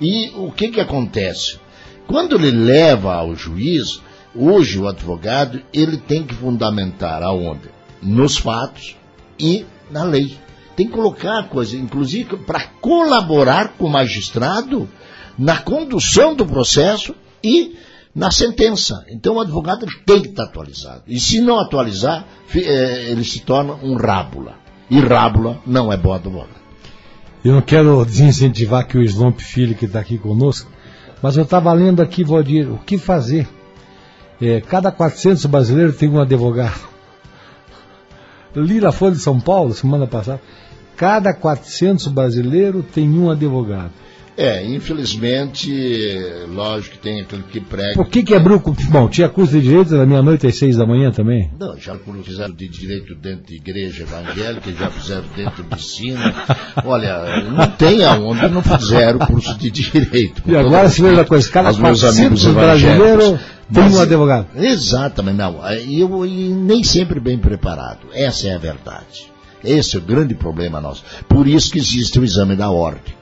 [0.00, 1.58] E o que que acontece?
[2.06, 4.00] Quando ele leva ao juiz,
[4.34, 7.68] hoje o advogado, ele tem que fundamentar aonde?
[8.00, 8.96] Nos fatos
[9.38, 10.36] e na lei.
[10.76, 14.88] Tem que colocar coisa, inclusive para colaborar com o magistrado
[15.38, 17.76] na condução do processo e
[18.14, 19.04] na sentença.
[19.08, 21.02] Então o advogado tem que estar atualizado.
[21.06, 24.54] E se não atualizar, é, ele se torna um rábula.
[24.90, 26.62] E rábula não é bom advogado.
[27.44, 30.70] Eu não quero desincentivar que o Slomp Filho que está aqui conosco,
[31.20, 33.48] mas eu estava lendo aqui, Valdir, o que fazer?
[34.40, 36.80] É, cada 400 brasileiros tem um advogado.
[38.54, 40.40] li na Folha de São Paulo, semana passada.
[40.96, 43.92] Cada 400 brasileiros tem um advogado.
[44.36, 45.70] É, infelizmente,
[46.48, 47.94] lógico que tem aquele que prega.
[47.94, 48.58] Por que, que abriu.
[48.90, 51.50] Bom, tinha curso de direito da meia-noite às seis da manhã também?
[51.60, 56.20] Não, já fizeram de direito dentro de igreja evangélica, já fizeram dentro de ensino.
[56.84, 60.42] Olha, não tem aonde não fizeram curso de direito.
[60.46, 63.46] E agora se veja coisa, cada Os meus 400 amigos brasileiro evangélicos.
[63.72, 64.46] tem um advogado.
[64.56, 65.56] Exatamente, não.
[65.74, 68.06] E eu e nem sempre bem preparado.
[68.14, 69.30] Essa é a verdade.
[69.62, 71.04] Esse é o grande problema nosso.
[71.28, 73.21] Por isso que existe o exame da ordem.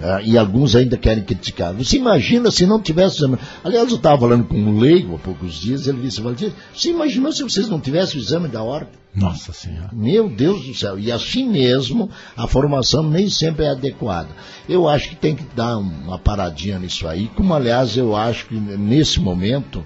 [0.00, 1.72] Ah, e alguns ainda querem criticar.
[1.72, 3.38] Você imagina se não tivesse o exame.
[3.64, 7.32] Aliás, eu estava falando com um leigo há poucos dias, ele disse, Valdir, você imaginou
[7.32, 8.92] se vocês não tivessem o exame da ordem?
[9.14, 9.88] Nossa Senhora.
[9.94, 10.98] Meu Deus do céu.
[10.98, 14.28] E assim mesmo, a formação nem sempre é adequada.
[14.68, 18.54] Eu acho que tem que dar uma paradinha nisso aí, como aliás eu acho que
[18.54, 19.82] nesse momento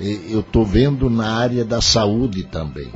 [0.00, 2.90] eh, eu estou vendo na área da saúde também.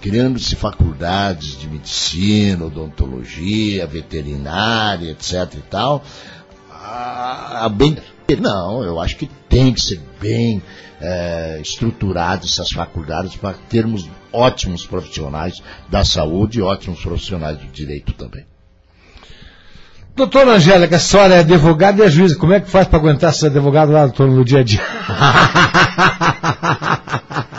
[0.00, 6.04] Criando-se faculdades de medicina, odontologia, veterinária, etc e tal.
[6.70, 7.96] A, a bem,
[8.38, 10.62] não, eu acho que tem que ser bem
[11.60, 18.44] estruturadas essas faculdades para termos ótimos profissionais da saúde e ótimos profissionais do direito também.
[20.14, 22.36] Doutora Angélica, a senhora é advogada e é juíza.
[22.36, 24.80] Como é que faz para aguentar ser advogado lá, doutor, no dia a dia?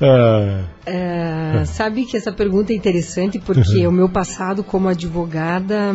[0.00, 5.94] Ah, É, sabe que essa pergunta é interessante porque o meu passado como advogada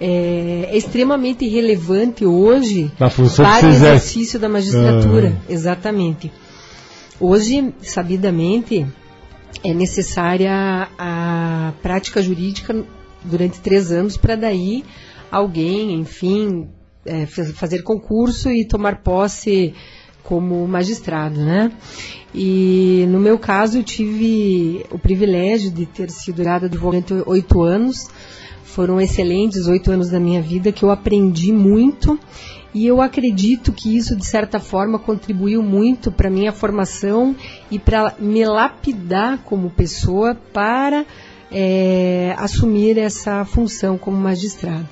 [0.00, 2.90] é, é extremamente relevante hoje
[3.36, 5.36] para o exercício da magistratura.
[5.38, 5.52] Ah.
[5.52, 6.32] Exatamente.
[7.20, 8.86] Hoje, sabidamente,
[9.64, 12.84] é necessária a prática jurídica
[13.24, 14.84] durante três anos para daí
[15.30, 16.68] alguém, enfim,
[17.04, 19.74] é, faz- fazer concurso e tomar posse
[20.22, 21.72] como magistrado, né?
[22.34, 28.08] E no meu caso eu tive o privilégio de ter sido advogada durante oito anos.
[28.64, 32.18] Foram excelentes oito anos da minha vida que eu aprendi muito
[32.74, 37.34] e eu acredito que isso de certa forma contribuiu muito para minha formação
[37.70, 41.06] e para me lapidar como pessoa para
[41.50, 44.86] eh, assumir essa função como magistrado.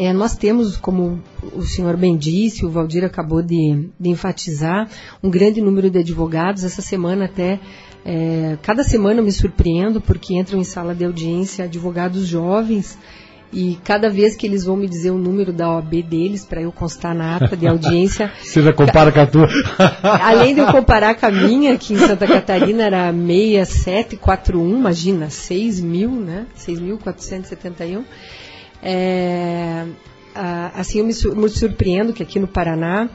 [0.00, 1.22] É, nós temos, como
[1.54, 4.88] o senhor bem disse, o Valdir acabou de, de enfatizar,
[5.22, 6.64] um grande número de advogados.
[6.64, 7.60] Essa semana até,
[8.02, 12.96] é, cada semana eu me surpreendo porque entram em sala de audiência advogados jovens
[13.52, 16.72] e cada vez que eles vão me dizer o número da OAB deles para eu
[16.72, 19.48] constar na ata de audiência, você já compara com a tua.
[20.02, 25.78] Além de eu comparar com a minha, que em Santa Catarina era 6741, imagina, 6
[25.80, 26.46] mil, né?
[26.58, 28.02] 6.471.
[28.82, 29.84] É,
[30.74, 33.08] assim, eu me, sur- me surpreendo que aqui no Paraná,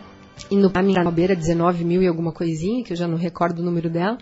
[0.52, 3.64] e no Paraná beira 19 mil e alguma coisinha, que eu já não recordo o
[3.64, 4.18] número dela,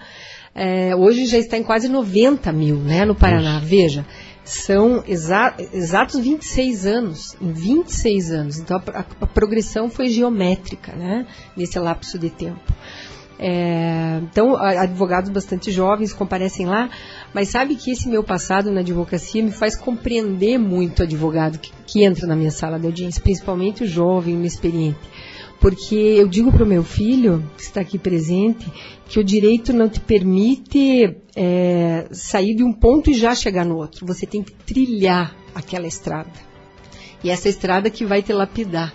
[0.56, 3.60] é, hoje já está em quase 90 mil, né, no Paraná.
[3.60, 4.06] Veja,
[4.46, 8.60] são exa exatos 26 anos, em 26 anos.
[8.60, 11.26] Então a, a- a progressão foi geométrica, né,
[11.58, 12.60] nesse lapso de tempo.
[13.40, 16.90] É, então, advogados bastante jovens comparecem lá,
[17.34, 21.72] mas sabe que esse meu passado na advocacia me faz compreender muito o advogado que,
[21.86, 25.00] que entra na minha sala de audiência, principalmente o jovem, inexperiente.
[25.60, 28.70] Porque eu digo para o meu filho, que está aqui presente,
[29.08, 33.78] que o direito não te permite é, sair de um ponto e já chegar no
[33.78, 34.06] outro.
[34.06, 36.32] Você tem que trilhar aquela estrada.
[37.24, 38.94] E essa estrada que vai te lapidar.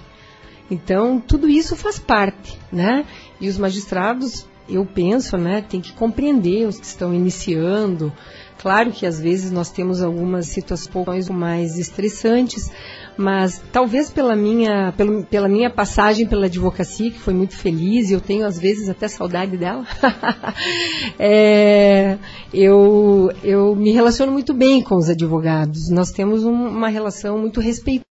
[0.71, 3.07] Então, tudo isso faz parte, né?
[3.41, 8.13] E os magistrados, eu penso, né, tem que compreender os que estão iniciando.
[8.61, 12.69] Claro que às vezes nós temos algumas situações mais estressantes,
[13.17, 18.15] mas talvez pela minha, pelo- pela minha passagem pela advocacia, que foi muito feliz, e
[18.15, 19.87] eu tenho às vezes até saudade dela,
[21.19, 22.19] é,
[22.53, 25.89] eu, eu me relaciono muito bem com os advogados.
[25.89, 28.08] Nós temos um- uma relação muito respeitosa,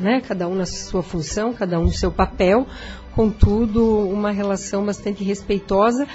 [0.00, 0.22] né?
[0.26, 2.66] Cada um na sua função, cada um no seu papel,
[3.14, 6.08] contudo, uma relação bastante respeitosa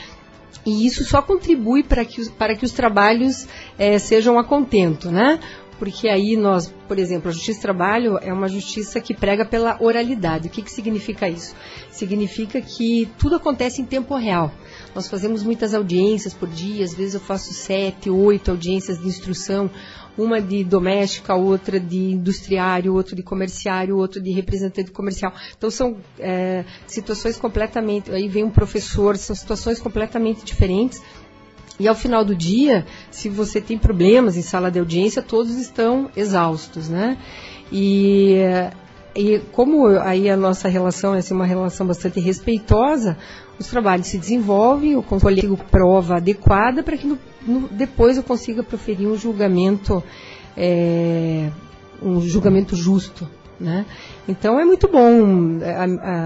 [0.65, 5.39] e isso só contribui para que para que os trabalhos eh, sejam a contento, né?
[5.77, 9.77] Porque aí nós, por exemplo, a Justiça do Trabalho é uma justiça que prega pela
[9.79, 10.47] oralidade.
[10.47, 11.53] O que, que significa isso?
[11.91, 14.51] Significa que tudo acontece em tempo real.
[14.95, 19.69] Nós fazemos muitas audiências por dia, às vezes eu faço sete, oito audiências de instrução,
[20.17, 25.33] uma de doméstica, outra de industriário, outra de comerciário, outra de representante comercial.
[25.57, 28.11] Então são é, situações completamente.
[28.11, 31.01] Aí vem um professor, são situações completamente diferentes.
[31.77, 36.09] E ao final do dia, se você tem problemas em sala de audiência, todos estão
[36.15, 37.17] exaustos, né?
[37.69, 38.37] E,
[39.13, 43.17] e como aí a nossa relação é assim, uma relação bastante respeitosa,
[43.59, 48.63] os trabalhos se desenvolvem, eu consigo prova adequada para que no, no, depois eu consiga
[48.63, 50.03] proferir um julgamento,
[50.57, 51.49] é,
[52.01, 53.27] um julgamento justo
[53.59, 53.85] Né?
[54.27, 55.59] Então é muito bom.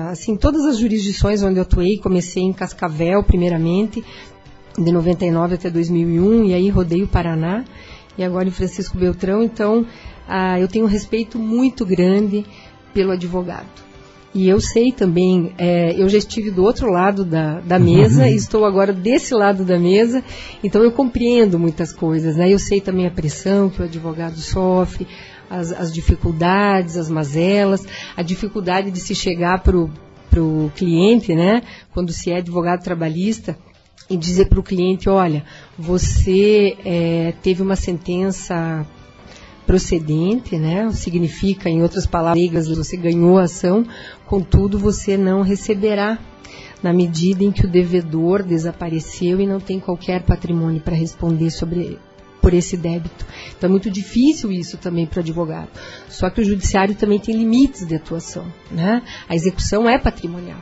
[0.10, 4.04] Assim, todas as jurisdições onde eu atuei, comecei em Cascavel, primeiramente,
[4.76, 7.64] de 99 até 2001, e aí rodei o Paraná,
[8.18, 9.44] e agora em Francisco Beltrão.
[9.44, 9.86] Então
[10.60, 12.44] eu tenho um respeito muito grande
[12.94, 13.89] pelo advogado.
[14.34, 18.28] E eu sei também, é, eu já estive do outro lado da, da mesa, uhum.
[18.28, 20.24] estou agora desse lado da mesa,
[20.64, 22.36] então eu compreendo muitas coisas.
[22.36, 22.54] Né?
[22.54, 25.08] Eu sei também a pressão que o advogado sofre,
[25.50, 27.84] as, as dificuldades, as mazelas,
[28.16, 31.64] a dificuldade de se chegar para o cliente, né?
[31.92, 33.58] quando se é advogado trabalhista,
[34.10, 35.44] e dizer para o cliente: olha,
[35.78, 38.86] você é, teve uma sentença
[39.66, 40.92] procedente, né?
[40.92, 43.86] Significa, em outras palavras, você ganhou a ação,
[44.26, 46.18] contudo você não receberá
[46.82, 52.00] na medida em que o devedor desapareceu e não tem qualquer patrimônio para responder sobre
[52.42, 53.26] por esse débito.
[53.58, 55.70] Então é muito difícil isso também para o advogado.
[56.08, 59.04] Só que o judiciário também tem limites de atuação, né?
[59.28, 60.60] A execução é patrimonial.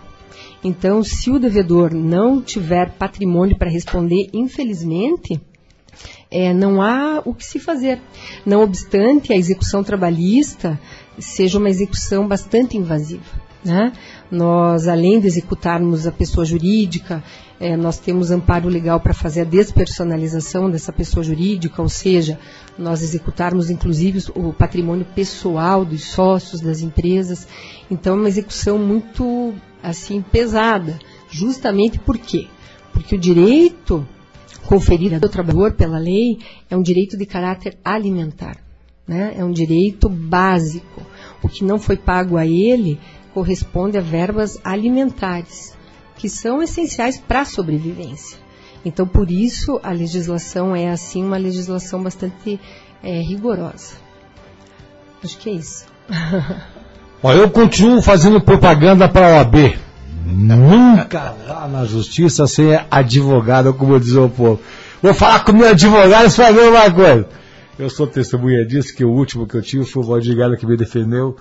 [0.63, 5.39] Então, se o devedor não tiver patrimônio para responder, infelizmente,
[6.30, 7.99] é, não há o que se fazer.
[8.45, 10.80] Não obstante, a execução trabalhista
[11.19, 13.47] seja uma execução bastante invasiva.
[13.63, 13.91] Né?
[14.30, 17.23] Nós, além de executarmos a pessoa jurídica,
[17.59, 22.39] é, nós temos amparo legal para fazer a despersonalização dessa pessoa jurídica, ou seja,
[22.78, 27.47] nós executarmos inclusive o patrimônio pessoal dos sócios das empresas.
[27.89, 30.99] Então, é uma execução muito assim pesada,
[31.30, 32.47] justamente por quê?
[32.93, 34.07] Porque o direito
[34.68, 36.39] conferido ao trabalhador pela lei
[36.70, 38.57] é um direito de caráter alimentar,
[39.07, 39.34] né?
[39.36, 41.01] é um direito básico.
[41.41, 42.99] O que não foi pago a ele
[43.34, 45.76] corresponde a verbas alimentares,
[46.18, 48.38] que são essenciais para a sobrevivência.
[48.84, 52.59] Então, por isso, a legislação é, assim, uma legislação bastante
[53.03, 53.95] é, rigorosa.
[55.24, 55.86] Acho que é isso.
[57.24, 59.86] Olha, eu continuo fazendo propaganda para a OAB.
[60.30, 64.59] Nunca vá na justiça sem advogado, como diz o povo.
[65.01, 67.28] Vou falar com o meu advogado e ver uma coisa.
[67.80, 70.75] Eu sou testemunha disso, que o último que eu tive foi o advogado que me
[70.75, 71.38] defendeu.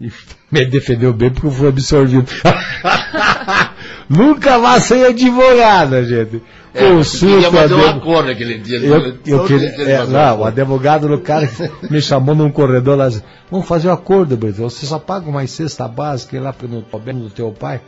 [0.00, 0.10] E
[0.50, 2.30] me defendeu bem porque eu fui absorvido.
[4.08, 6.42] Nunca vá sem advogado, gente.
[6.74, 7.50] É, Consulta.
[7.50, 8.78] fazer um acordo aquele dia.
[8.78, 11.48] Eu, eu queria, é, não, o advogado do cara
[11.90, 13.10] me chamou num corredor lá.
[13.50, 14.62] Vamos fazer um acordo, Brito.
[14.62, 17.80] Você só paga uma cesta básica lá no governo do teu pai.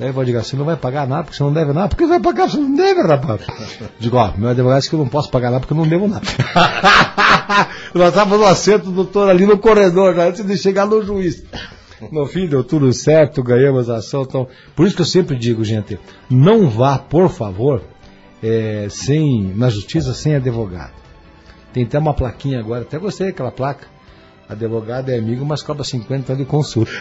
[0.00, 1.88] Aí vou dizer, você não vai pagar nada porque você não deve nada.
[1.88, 3.42] Porque você vai pagar, você não deve, rapaz.
[3.98, 6.08] Digo, ó, meu advogado disse que eu não posso pagar nada porque eu não devo
[6.08, 6.26] nada.
[7.94, 11.44] Nós estávamos no assento do doutor ali no corredor, né, antes de chegar no juiz.
[12.10, 14.22] No fim deu tudo certo, ganhamos a ação.
[14.22, 17.82] Então, por isso que eu sempre digo, gente, não vá, por favor,
[18.42, 20.92] é, sem, na justiça sem advogado.
[21.72, 23.86] Tem até uma plaquinha agora, até gostei daquela placa.
[24.48, 26.90] Advogado é amigo, mas cobra 50 de consulta.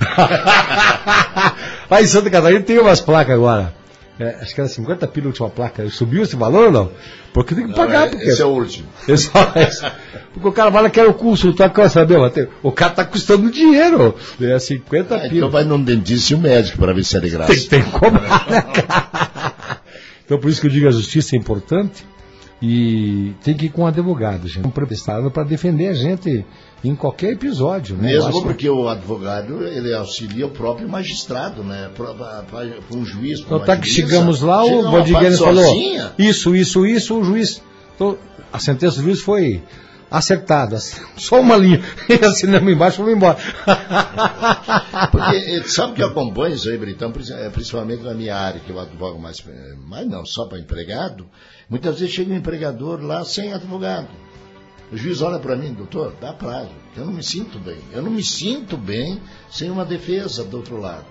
[1.92, 3.74] Lá em Santa Catarina tem umas placas agora.
[4.18, 5.90] É, acho que era 50 pila a última placa.
[5.90, 6.92] Subiu esse valor ou não?
[7.34, 8.00] Porque tem que pagar.
[8.00, 8.30] Não, é, porque...
[8.30, 8.88] Esse é o último.
[9.10, 12.18] Esse, é porque o cara fala que era o curso, tá, quer saber?
[12.64, 14.16] O cara tá custando dinheiro.
[14.40, 15.36] É 50 ah, pila.
[15.36, 17.54] Então vai num dentista e um médico para ver se é de graça.
[17.54, 19.82] Tem, tem que cobrar, né, cara?
[20.26, 22.06] Então por isso que eu digo a justiça é importante
[22.62, 24.66] e tem que ir com um advogado, gente.
[24.66, 26.46] Um prestado para defender a gente
[26.84, 27.96] em qualquer episódio.
[27.96, 28.14] Né?
[28.14, 31.90] Mesmo porque o advogado ele auxilia o próprio magistrado, né?
[31.96, 33.40] Para um juiz.
[33.40, 35.76] Então tá que chegamos lá, o Bodigueira falou
[36.18, 37.62] isso, isso, isso, o juiz.
[37.96, 38.18] Então,
[38.52, 39.62] a sentença do juiz foi
[40.10, 40.78] acertada,
[41.16, 41.82] só uma linha.
[42.10, 43.38] E assinamos embaixo e vamos embora.
[45.12, 48.70] Porque eh, sabe que eu acompanho isso aí, Britão, eh, principalmente na minha área, que
[48.70, 51.28] eu advogo mais, eh, mas não só para empregado.
[51.70, 54.10] Muitas vezes chega um empregador lá sem advogado.
[54.92, 56.72] O juiz olha para mim, doutor, dá prazo.
[56.98, 57.80] Eu não me sinto bem.
[57.94, 61.06] Eu não me sinto bem sem uma defesa do outro lado.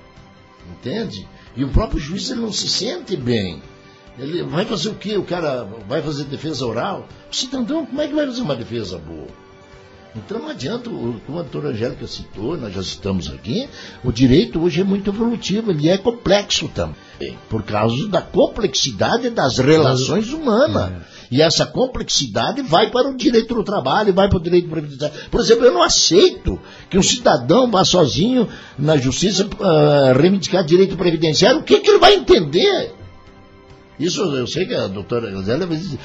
[0.71, 1.27] Entende?
[1.57, 3.63] E o próprio juiz ele não se sente bem.
[4.19, 5.17] Ele vai fazer o quê?
[5.17, 7.09] O cara vai fazer defesa oral?
[7.31, 9.29] O cidadão, como é que vai fazer uma defesa boa?
[10.15, 13.69] Então não adianta, como a doutora Angélica citou, nós já citamos aqui,
[14.03, 19.59] o direito hoje é muito evolutivo, ele é complexo também, por causa da complexidade das
[19.59, 20.93] relações humanas.
[20.93, 21.20] É.
[21.31, 25.17] E essa complexidade vai para o direito do trabalho, vai para o direito previdenciário.
[25.31, 26.59] Por exemplo, eu não aceito
[26.89, 31.61] que um cidadão vá sozinho na justiça uh, reivindicar direito previdenciário.
[31.61, 33.00] O que, que ele vai entender?
[34.01, 35.99] Isso eu sei que a doutora Zélia diz,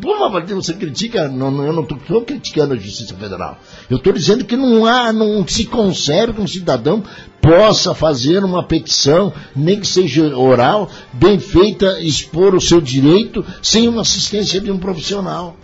[0.00, 3.58] pô, mas você critica, não, eu não estou criticando a Justiça Federal.
[3.90, 7.04] Eu estou dizendo que não há, não se concebe que um cidadão
[7.42, 13.86] possa fazer uma petição, nem que seja oral, bem feita, expor o seu direito, sem
[13.86, 15.54] uma assistência de um profissional.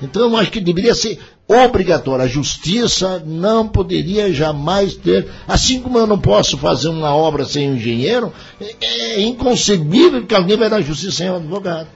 [0.00, 1.18] Então eu acho que deveria ser
[1.52, 2.24] obrigatória.
[2.24, 7.70] A justiça não poderia jamais ter, assim como eu não posso fazer uma obra sem
[7.70, 11.88] um engenheiro, é, é inconcebível que alguém vai na justiça sem um advogado.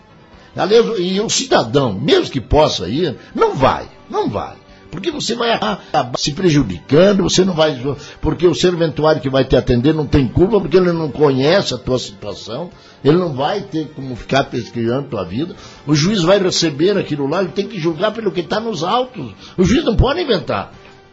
[0.56, 4.56] Aliás, e o cidadão, mesmo que possa ir, não vai, não vai.
[4.96, 7.78] Porque você vai acabar se prejudicando, você não vai.
[8.18, 11.78] Porque o serventuário que vai te atender não tem culpa, porque ele não conhece a
[11.78, 12.70] tua situação,
[13.04, 15.54] ele não vai ter como ficar pesquisando a tua vida.
[15.86, 19.34] O juiz vai receber aquilo lá, ele tem que julgar pelo que está nos autos.
[19.58, 20.72] O juiz não pode inventar.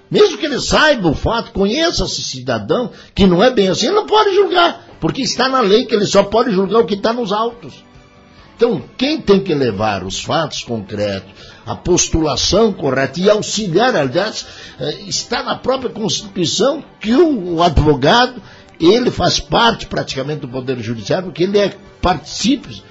[0.09, 3.95] Mesmo que ele saiba o fato, conheça esse cidadão, que não é bem assim, ele
[3.95, 7.11] não pode julgar, porque está na lei que ele só pode julgar o que está
[7.11, 7.83] nos autos.
[8.55, 11.31] Então, quem tem que levar os fatos concretos,
[11.65, 14.45] a postulação correta e auxiliar, aliás,
[14.79, 18.41] eh, está na própria Constituição que o advogado,
[18.79, 22.83] ele faz parte praticamente do Poder Judiciário, porque ele é participe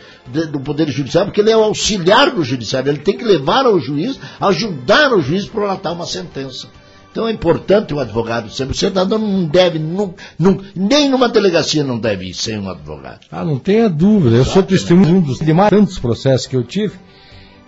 [0.51, 3.79] do Poder Judiciário, porque ele é o auxiliar do Judiciário, ele tem que levar ao
[3.79, 6.69] juiz, ajudar o juiz para prolatar uma sentença.
[7.13, 8.71] Então é importante o advogado ser.
[8.71, 13.27] O cidadão não deve, não, não, nem numa delegacia não deve ir sem um advogado.
[13.31, 14.37] Ah, não tenha dúvida.
[14.37, 16.95] Eu sou testemunho dos de mais tantos processos que eu tive,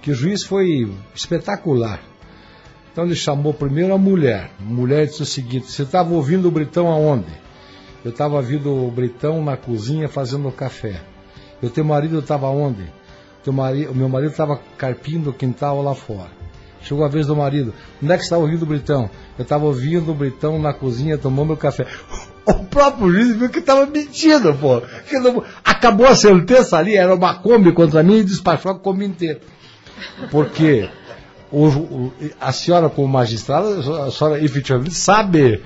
[0.05, 1.99] que o juiz foi espetacular.
[2.93, 4.51] Então ele chamou primeiro a mulher.
[4.61, 7.33] A mulher disse o seguinte: Você estava ouvindo o Britão aonde?
[8.05, 11.01] Eu estava ouvindo o Britão na cozinha fazendo café.
[11.63, 12.85] E o teu marido estava onde?
[13.47, 16.31] O, o meu marido estava carpindo o quintal lá fora.
[16.83, 17.73] Chegou a vez do marido.
[18.03, 19.09] Onde é que estava ouvindo o Britão?
[19.39, 21.87] Eu estava ouvindo o Britão na cozinha tomando meu café.
[22.47, 24.83] O próprio juiz viu que estava mentindo, pô.
[25.65, 29.41] Acabou a sentença ali, era uma Kombi contra mim e despachou a Kombi inteira.
[30.31, 30.89] Porque
[31.51, 33.69] o, o, a senhora, como magistrada,
[34.07, 35.63] a senhora efetivamente sabe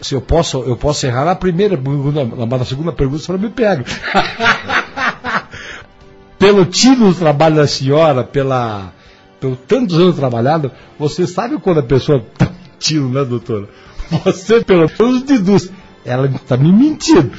[0.00, 3.50] se eu posso, eu posso errar na primeira pergunta, na segunda pergunta, a senhora me
[3.50, 3.84] pega.
[6.38, 8.92] Pelo tiro do trabalho da senhora, pela
[9.40, 13.68] por tantos anos trabalhado, você sabe quando a pessoa está mentindo, né, doutora?
[14.24, 15.70] Você, pelo menos, deduz.
[16.04, 17.30] Ela está me mentindo.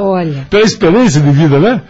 [0.00, 0.46] Olha.
[0.50, 1.82] Pela experiência de vida, né?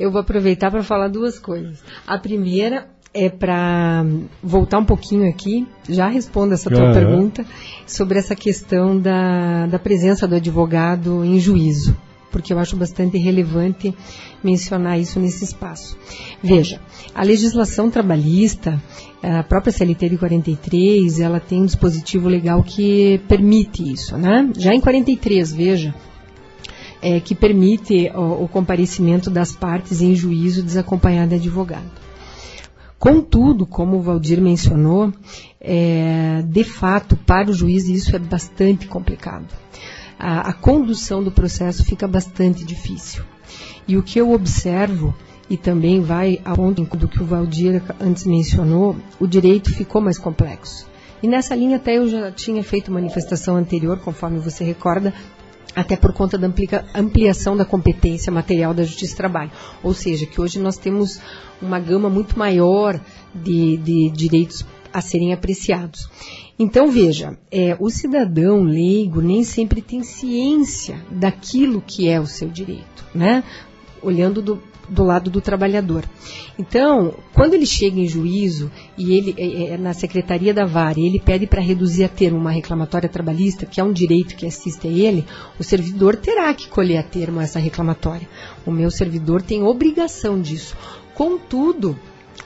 [0.00, 1.84] Eu vou aproveitar para falar duas coisas.
[2.06, 4.02] A primeira é para
[4.42, 6.94] voltar um pouquinho aqui, já respondo essa tua uhum.
[6.94, 7.44] pergunta,
[7.86, 11.94] sobre essa questão da, da presença do advogado em juízo,
[12.32, 13.94] porque eu acho bastante relevante
[14.42, 15.98] mencionar isso nesse espaço.
[16.42, 16.80] Veja,
[17.14, 18.80] a legislação trabalhista,
[19.22, 24.50] a própria CLT de 43, ela tem um dispositivo legal que permite isso, né?
[24.56, 25.94] Já em 43, veja,
[27.02, 31.90] é, que permite o, o, comparecimento das partes em juízo desacompanhado de advogado.
[32.98, 35.12] Contudo, como o Valdir mencionou,
[35.60, 39.46] é, de fato, para o juiz isso é bastante complicado.
[40.18, 43.24] A, a condução do processo fica bastante difícil.
[43.88, 45.14] E o que eu observo,
[45.48, 50.18] e também vai ao ponto do que o Valdir antes mencionou, o direito ficou mais
[50.18, 50.86] complexo.
[51.22, 55.12] E nessa linha até eu já tinha feito manifestação anterior, conforme você recorda,
[55.74, 56.50] até por conta da
[56.94, 59.50] ampliação da competência material da Justiça do Trabalho.
[59.82, 61.20] Ou seja, que hoje nós temos
[61.60, 63.00] uma gama muito maior
[63.34, 66.08] de, de direitos a serem apreciados.
[66.58, 72.48] Então, veja, é, o cidadão leigo nem sempre tem ciência daquilo que é o seu
[72.48, 73.44] direito, né?
[74.02, 76.04] Olhando do, do lado do trabalhador.
[76.58, 81.06] Então, quando ele chega em juízo e ele é, é na secretaria da VAR e
[81.06, 84.88] ele pede para reduzir a termo uma reclamatória trabalhista, que é um direito que assiste
[84.88, 85.24] a ele,
[85.58, 88.28] o servidor terá que colher a termo essa reclamatória.
[88.66, 90.76] O meu servidor tem obrigação disso.
[91.14, 91.98] Contudo,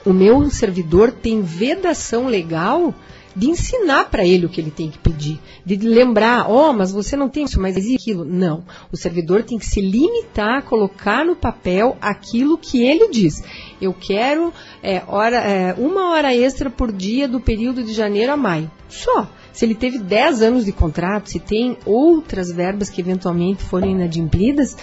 [0.05, 2.93] o meu servidor tem vedação legal
[3.35, 6.91] de ensinar para ele o que ele tem que pedir, de lembrar, ó, oh, mas
[6.91, 8.23] você não tem isso, mas existe aquilo.
[8.23, 8.63] Não.
[8.91, 13.43] O servidor tem que se limitar a colocar no papel aquilo que ele diz.
[13.81, 18.37] Eu quero é, hora, é, uma hora extra por dia do período de janeiro a
[18.37, 18.71] maio.
[18.87, 19.29] Só.
[19.51, 24.75] Se ele teve 10 anos de contrato, se tem outras verbas que eventualmente forem inadimplidas,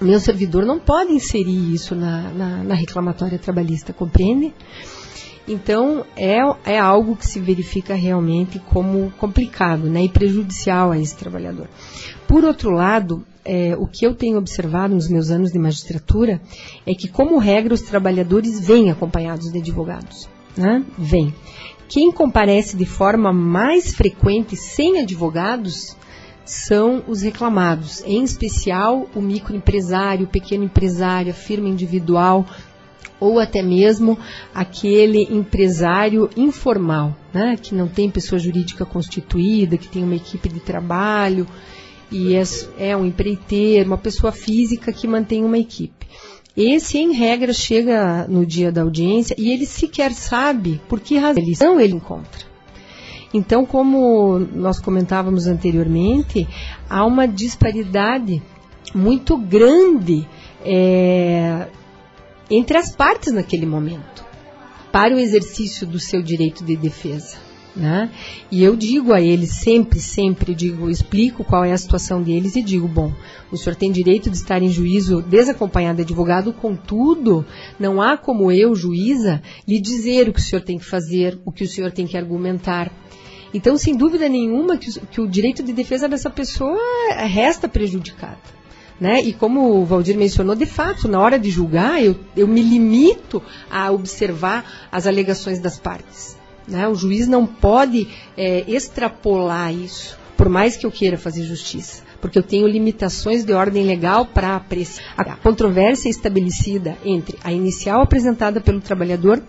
[0.00, 4.52] meu servidor não pode inserir isso na, na, na reclamatória trabalhista, compreende?
[5.46, 11.14] Então, é, é algo que se verifica realmente como complicado né, e prejudicial a esse
[11.14, 11.68] trabalhador.
[12.26, 16.40] Por outro lado, é, o que eu tenho observado nos meus anos de magistratura
[16.86, 20.28] é que, como regra, os trabalhadores vêm acompanhados de advogados.
[20.56, 20.82] Né?
[20.96, 21.34] Vêm.
[21.88, 25.94] Quem comparece de forma mais frequente sem advogados
[26.44, 32.46] são os reclamados, em especial o microempresário, o pequeno empresário, a firma individual,
[33.20, 34.18] ou até mesmo
[34.54, 40.60] aquele empresário informal, né, que não tem pessoa jurídica constituída, que tem uma equipe de
[40.60, 41.46] trabalho
[42.10, 42.42] e é,
[42.78, 46.06] é um empreiteiro, uma pessoa física que mantém uma equipe.
[46.56, 51.80] esse, em regra, chega no dia da audiência e ele sequer sabe por que razão
[51.80, 52.54] ele encontra.
[53.32, 56.46] Então, como nós comentávamos anteriormente,
[56.88, 58.40] há uma disparidade
[58.94, 60.24] muito grande
[60.64, 61.66] é,
[62.50, 64.24] entre as partes naquele momento
[64.92, 67.36] para o exercício do seu direito de defesa.
[67.74, 68.08] Né?
[68.52, 72.62] E eu digo a eles sempre, sempre digo, explico qual é a situação deles e
[72.62, 73.12] digo, bom,
[73.50, 77.44] o senhor tem direito de estar em juízo desacompanhado de advogado, contudo,
[77.76, 81.50] não há como eu, juíza, lhe dizer o que o senhor tem que fazer, o
[81.50, 82.92] que o senhor tem que argumentar.
[83.52, 86.78] Então, sem dúvida nenhuma, que, que o direito de defesa dessa pessoa
[87.26, 88.38] resta prejudicado.
[89.00, 89.20] Né?
[89.22, 93.42] E como o Valdir mencionou, de fato, na hora de julgar, eu, eu me limito
[93.70, 96.36] a observar as alegações das partes.
[96.66, 96.86] Né?
[96.88, 102.38] O juiz não pode é, extrapolar isso, por mais que eu queira fazer justiça, porque
[102.38, 105.04] eu tenho limitações de ordem legal para apreciar.
[105.16, 109.42] A controvérsia estabelecida entre a inicial apresentada pelo trabalhador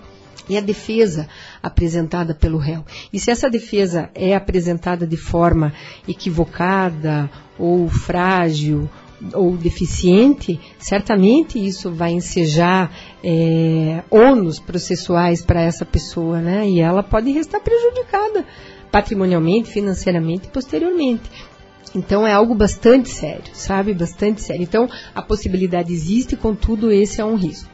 [0.50, 1.28] e a defesa
[1.62, 2.84] apresentada pelo réu.
[3.12, 5.74] E se essa defesa é apresentada de forma
[6.08, 8.89] equivocada ou frágil
[9.34, 12.91] ou deficiente, certamente isso vai ensejar
[13.24, 16.68] é, ônus processuais para essa pessoa, né?
[16.68, 18.45] E ela pode restar prejudicada
[18.91, 21.24] patrimonialmente, financeiramente e posteriormente.
[21.95, 23.93] Então é algo bastante sério, sabe?
[23.93, 24.63] Bastante sério.
[24.63, 27.70] Então a possibilidade existe, contudo, esse é um risco.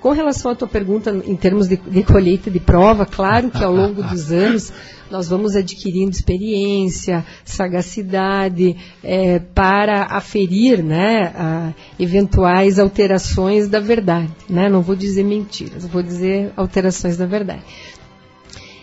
[0.00, 3.72] Com relação à tua pergunta em termos de, de colheita de prova, claro que ao
[3.72, 4.72] longo dos anos
[5.10, 14.30] nós vamos adquirindo experiência, sagacidade é, para aferir né, a, eventuais alterações da verdade.
[14.48, 14.68] Né?
[14.70, 17.62] Não vou dizer mentiras, vou dizer alterações da verdade.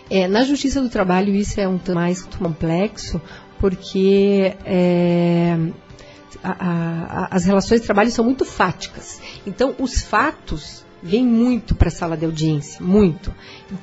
[0.08, 3.20] É, na justiça do trabalho isso é um tanto mais complexo,
[3.58, 5.56] porque é,
[6.42, 9.20] a, a, as relações de trabalho são muito fáticas.
[9.46, 13.34] Então, os fatos vem muito para a sala de audiência, muito.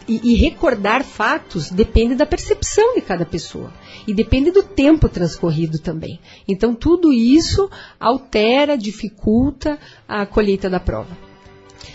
[0.07, 3.73] E, e, recordar fatos depende da percepção de cada pessoa.
[4.05, 6.19] E depende do tempo transcorrido também.
[6.47, 7.69] Então, tudo isso
[7.99, 11.27] altera, dificulta a colheita da prova.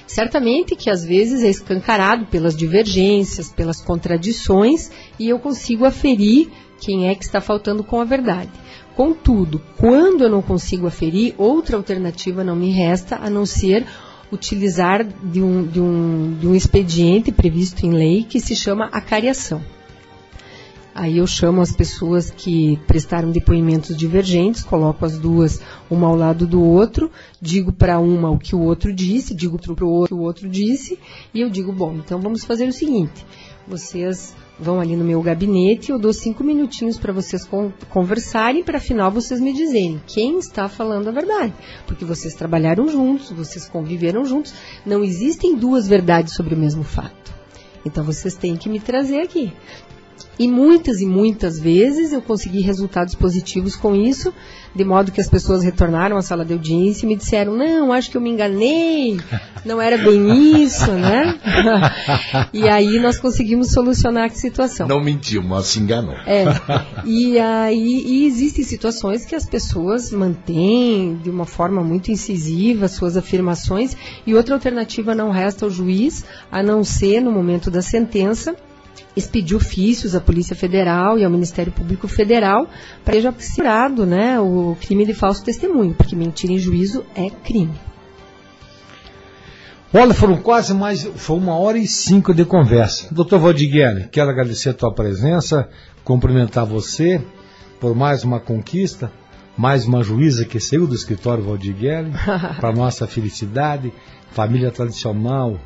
[0.07, 7.09] Certamente que às vezes é escancarado pelas divergências, pelas contradições, e eu consigo aferir quem
[7.09, 8.51] é que está faltando com a verdade.
[8.97, 13.87] Contudo, quando eu não consigo aferir, outra alternativa não me resta a não ser
[14.31, 19.63] utilizar de um, de um, de um expediente previsto em lei que se chama acariação.
[20.95, 26.47] Aí eu chamo as pessoas que prestaram depoimentos divergentes, coloco as duas uma ao lado
[26.47, 30.19] do outro, digo para uma o que o outro disse, digo para o outro o
[30.19, 30.99] que o outro disse,
[31.33, 33.25] e eu digo, bom, então vamos fazer o seguinte:
[33.67, 38.79] vocês vão ali no meu gabinete, eu dou cinco minutinhos para vocês con conversarem, para
[38.79, 41.53] afinal vocês me dizerem quem está falando a verdade.
[41.87, 44.55] Porque vocês trabalharam juntos, vocês conviveram juntos,
[44.87, 47.35] não existem duas verdades sobre o mesmo fato.
[47.85, 49.53] Então vocês têm que me trazer aqui.
[50.39, 54.33] E muitas e muitas vezes eu consegui resultados positivos com isso,
[54.75, 58.11] de modo que as pessoas retornaram à sala de audiência e me disseram: Não, acho
[58.11, 59.21] que eu me enganei,
[59.65, 61.39] não era bem isso, né?
[62.53, 64.89] e aí nós conseguimos solucionar a situação.
[64.89, 66.17] Não mentiu, mas se enganou.
[66.27, 66.45] É.
[67.05, 73.17] E aí e existem situações que as pessoas mantêm de uma forma muito incisiva suas
[73.17, 73.97] afirmações,
[74.27, 78.57] e outra alternativa não resta ao juiz, a não ser no momento da sentença
[79.17, 82.69] expedir ofícios à Polícia Federal e ao Ministério Público Federal
[83.05, 87.29] para que seja tirado né, o crime de falso testemunho, porque mentir em juízo é
[87.29, 87.75] crime.
[89.95, 93.09] Olha, foram quase mais, foi uma hora e cinco de conversa.
[93.11, 95.69] Doutor Valdiguiane, quero agradecer a tua presença,
[96.03, 97.23] cumprimentar você
[97.79, 99.13] por mais uma conquista,
[99.55, 102.11] mais uma juíza que saiu do escritório Valdiguiane,
[102.59, 103.93] para nossa felicidade,
[104.31, 105.61] família tradicional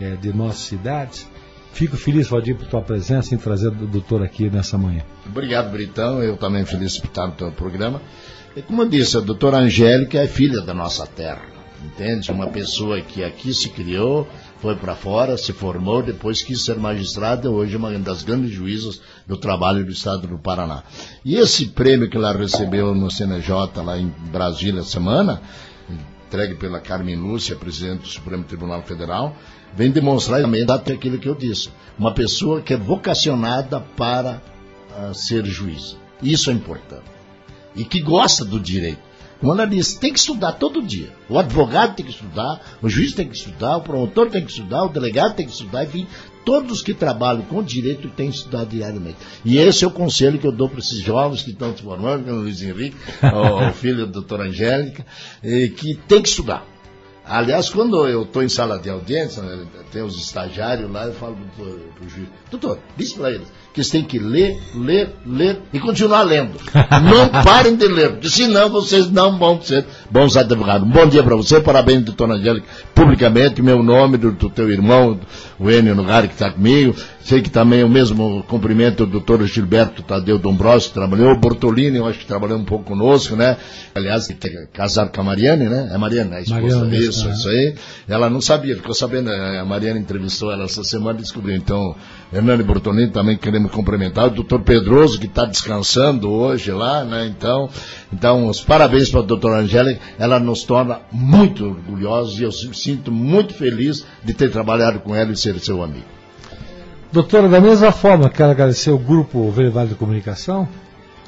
[0.00, 1.26] é, de nossas cidades.
[1.74, 5.02] Fico feliz, Valdir, por tua presença em trazer o doutor aqui nessa manhã.
[5.26, 6.22] Obrigado, Britão.
[6.22, 8.00] Eu também feliz por estar no teu programa.
[8.56, 11.42] E como eu disse, a doutora Angélica é filha da nossa terra,
[11.84, 12.30] entende?
[12.30, 14.28] Uma pessoa que aqui se criou,
[14.60, 19.00] foi para fora, se formou, depois quis ser magistrada, hoje é uma das grandes juízas
[19.26, 20.84] do trabalho do Estado do Paraná.
[21.24, 25.42] E esse prêmio que ela recebeu no CNJ, lá em Brasília, semana,
[26.28, 29.36] entregue pela Carmen Lúcia, presidente do Supremo Tribunal Federal,
[29.76, 31.68] vem demonstrar exatamente aquilo que eu disse.
[31.98, 34.40] Uma pessoa que é vocacionada para
[34.98, 35.96] uh, ser juiz.
[36.22, 37.04] Isso é importante.
[37.74, 39.14] E que gosta do direito.
[39.42, 41.10] Ela disse, tem que estudar todo dia.
[41.28, 44.84] O advogado tem que estudar, o juiz tem que estudar, o promotor tem que estudar,
[44.84, 46.06] o delegado tem que estudar, enfim,
[46.46, 49.18] todos que trabalham com direito têm que estudar diariamente.
[49.44, 52.24] E esse é o conselho que eu dou para esses jovens que estão se formando,
[52.24, 55.04] como o Luiz Henrique, o filho da doutora Angélica,
[55.42, 56.73] que tem que estudar
[57.26, 61.36] Aliás, quando eu estou em sala de audiência, né, tem os estagiários lá, eu falo
[61.56, 65.80] pro, pro juiz, doutor, diz para eles que eles têm que ler, ler, ler e
[65.80, 66.52] continuar lendo.
[67.02, 70.86] Não parem de ler, porque senão vocês não vão ser bons advogados.
[70.86, 72.64] Um bom dia para você, parabéns, doutor Angélica,
[72.94, 75.18] publicamente, meu nome, do, do teu irmão,
[75.58, 76.94] o Enio Nogar, que está comigo.
[77.24, 81.96] Sei que também o mesmo cumprimento do doutor Gilberto Tadeu Dombrowski, que trabalhou, o Bortolini,
[81.96, 83.56] eu acho que trabalhou um pouco conosco, né?
[83.94, 85.88] Aliás, que casado com a Mariane, né?
[85.90, 86.84] É a Mariane, a esposa.
[86.84, 87.32] Mariane, isso, né?
[87.32, 87.74] isso aí.
[88.06, 91.56] Ela não sabia, ficou sabendo, eh, a Mariana entrevistou ela essa semana e descobriu.
[91.56, 91.96] Então,
[92.30, 97.24] Hernani Bortolini também queremos cumprimentar, o doutor Pedroso, que está descansando hoje lá, né?
[97.26, 97.70] Então,
[98.12, 103.10] então os parabéns para a doutora Angélica, ela nos torna muito orgulhosos e eu sinto
[103.10, 106.13] muito feliz de ter trabalhado com ela e ser seu amigo.
[107.14, 110.66] Doutora, da mesma forma, quero agradecer o Grupo Vale de Comunicação,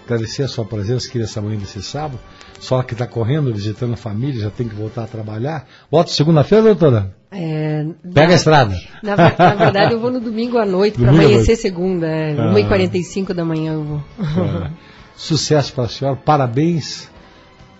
[0.05, 2.19] agradecer a sua presença aqui nessa manhã desse sábado.
[2.59, 5.65] Só que está correndo, visitando a família, já tem que voltar a trabalhar.
[5.89, 7.15] Volta segunda-feira, doutora?
[7.31, 8.75] É, Pega a estrada.
[9.01, 11.57] Na, na verdade, eu vou no domingo à noite para amanhecer noite.
[11.63, 12.09] segunda.
[12.09, 12.53] É, Ah.
[12.53, 14.03] 1h45 da manhã eu vou.
[14.45, 14.71] É.
[15.15, 17.09] Sucesso para a senhora, parabéns.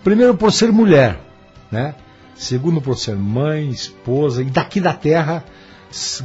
[0.01, 1.19] Primeiro por ser mulher,
[1.69, 1.93] né?
[2.35, 5.43] Segundo por ser mãe, esposa e daqui da terra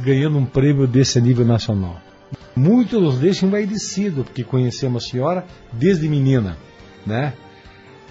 [0.01, 1.99] ganhando um prêmio desse nível nacional.
[2.55, 6.57] Muitos nos deixam envaidecidos porque conhecemos a senhora desde menina,
[7.05, 7.33] né?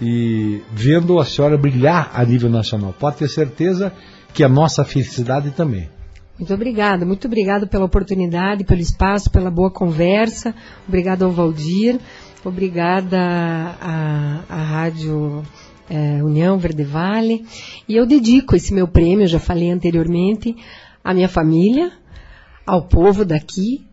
[0.01, 2.93] E vendo a senhora brilhar a nível nacional.
[2.97, 3.93] Pode ter certeza
[4.33, 5.89] que a nossa felicidade também.
[6.37, 10.53] Muito obrigada, muito obrigada pela oportunidade, pelo espaço, pela boa conversa.
[10.87, 11.99] Obrigada ao Valdir,
[12.43, 13.19] obrigada
[13.79, 15.43] à, à Rádio
[15.89, 17.45] eh, União Verde Vale.
[17.87, 20.55] E eu dedico esse meu prêmio, já falei anteriormente,
[21.03, 21.91] à minha família,
[22.65, 23.85] ao povo daqui,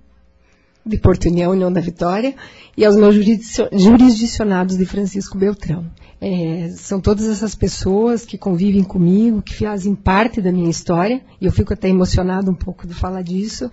[0.85, 2.35] de Porto União, União da Vitória,
[2.77, 5.91] e aos meus jurisdicio- jurisdicionados de Francisco Beltrão.
[6.21, 11.47] É, são todas essas pessoas que convivem comigo, que fazem parte da minha história, e
[11.47, 13.71] eu fico até emocionado um pouco de falar disso,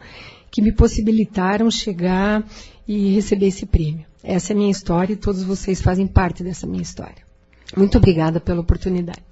[0.49, 2.43] que me possibilitaram chegar
[2.87, 4.05] e receber esse prêmio.
[4.23, 7.27] Essa é a minha história e todos vocês fazem parte dessa minha história.
[7.75, 9.26] Muito obrigada pela oportunidade.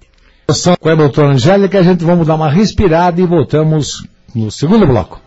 [0.80, 5.20] Com a doutora Angélica, a gente vamos dar uma respirada e voltamos no segundo bloco.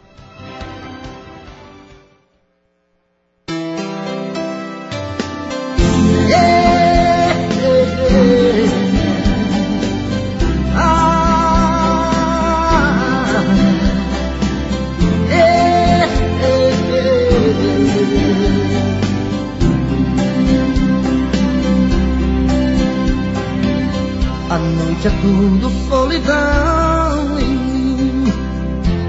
[24.99, 28.23] Noite é tudo solidão em mim.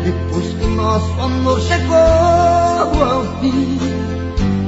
[0.04, 3.76] Depois que o nosso amor chegou ao fim,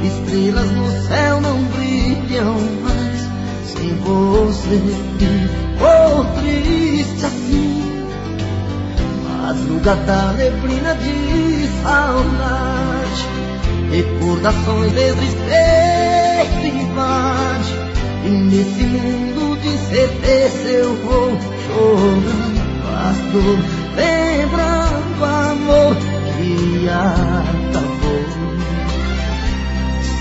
[0.02, 3.28] estrelas no céu não brilham mais.
[3.66, 4.80] Sem você
[5.20, 8.04] ficou triste assim.
[9.28, 13.28] Madrugada neblina de saudade,
[13.92, 17.92] recordações de tristeza invade.
[18.24, 19.41] E nesse mundo
[19.92, 23.42] de incerteza eu vou chorando Pasto
[23.94, 25.96] lembrando amor
[26.36, 28.02] que acabou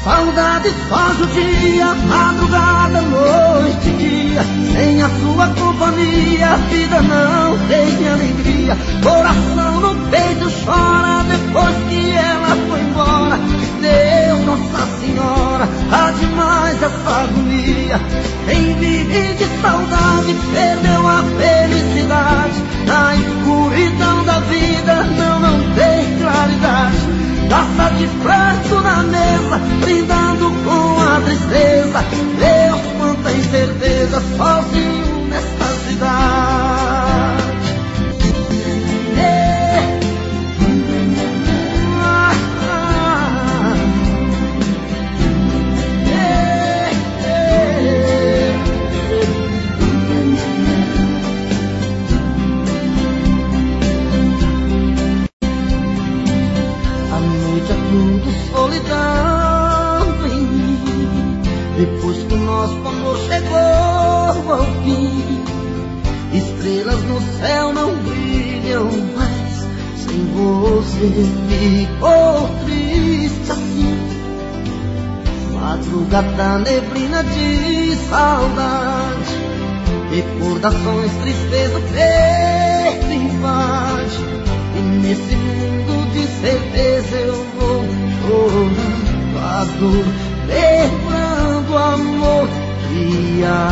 [0.03, 4.41] Saudade só judia, madrugada, noite e dia.
[4.73, 8.75] Sem a sua companhia, a vida não tem alegria.
[9.03, 13.39] Coração no peito chora depois que ela foi embora.
[13.79, 18.01] Deus, Nossa Senhora, há demais essa agonia
[18.45, 27.21] Quem vive de saudade perdeu a felicidade Na escuridão da vida não, não tem claridade
[27.49, 32.01] Taça de pranto na mesa, brindando com a tristeza.
[32.39, 36.40] Deus, quanta incerteza, sozinho nesta cidade.
[71.13, 73.97] Ficou triste assim.
[75.53, 79.35] Madrugada neblina de saudade,
[80.09, 84.17] recordações, tristeza, peito invade.
[84.75, 87.85] E nesse mundo de certeza eu vou
[88.21, 90.05] chorando a dor,
[90.47, 92.47] lembrando amor
[92.89, 93.70] que acabou.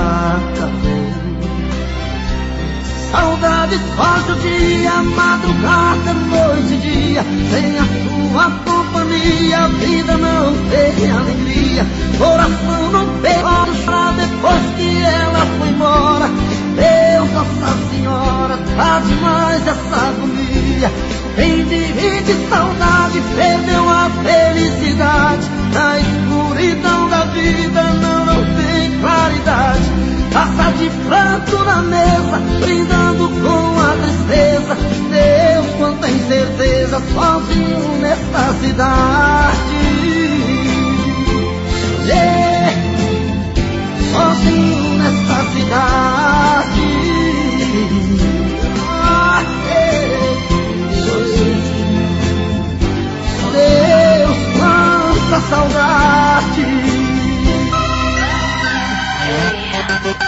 [3.78, 11.86] Só judia, madrugada, noite e dia, sem a sua companhia, a vida não tem alegria,
[12.18, 16.30] coração no peito, chora depois que ela foi embora,
[16.76, 20.91] Deus, Nossa Senhora, tá demais essa agonia,
[21.36, 30.72] quem divide saudade perdeu a felicidade, na escuridão da vida não, não tem claridade, Taça
[30.78, 34.78] de pranto na mesa, brindando com a tristeza.
[35.10, 39.80] Deus, quanta incerteza, sozinho nesta cidade.
[42.06, 42.74] Yeah,
[44.12, 46.82] sozinho nesta cidade.
[48.88, 50.00] Ah, yeah.
[53.52, 56.99] Deus, quanta saudade.
[59.90, 60.20] Vou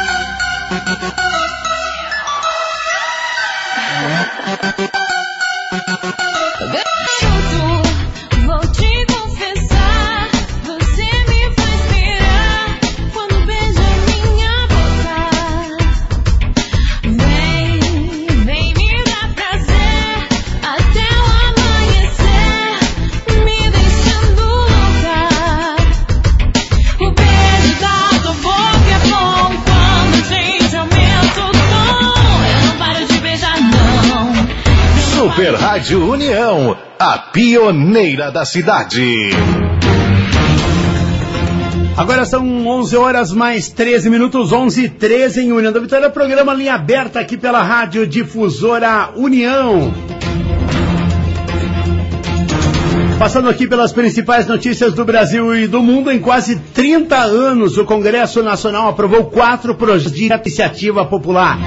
[35.81, 39.31] Rádio União, a pioneira da cidade.
[41.97, 46.07] Agora são 11 horas mais 13 minutos, 11 e 13 em União da Vitória.
[46.11, 49.91] Programa linha aberta aqui pela Rádio Difusora União.
[53.17, 57.85] Passando aqui pelas principais notícias do Brasil e do mundo, em quase 30 anos, o
[57.85, 61.57] Congresso Nacional aprovou quatro projetos de iniciativa popular.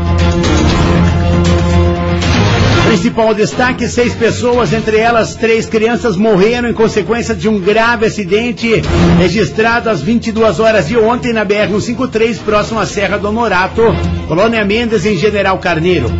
[2.87, 8.81] Principal destaque: seis pessoas, entre elas três crianças, morreram em consequência de um grave acidente
[9.19, 13.83] registrado às 22 horas de ontem na BR-153, próximo à Serra do Honorato,
[14.27, 16.11] Colônia Mendes, em General Carneiro.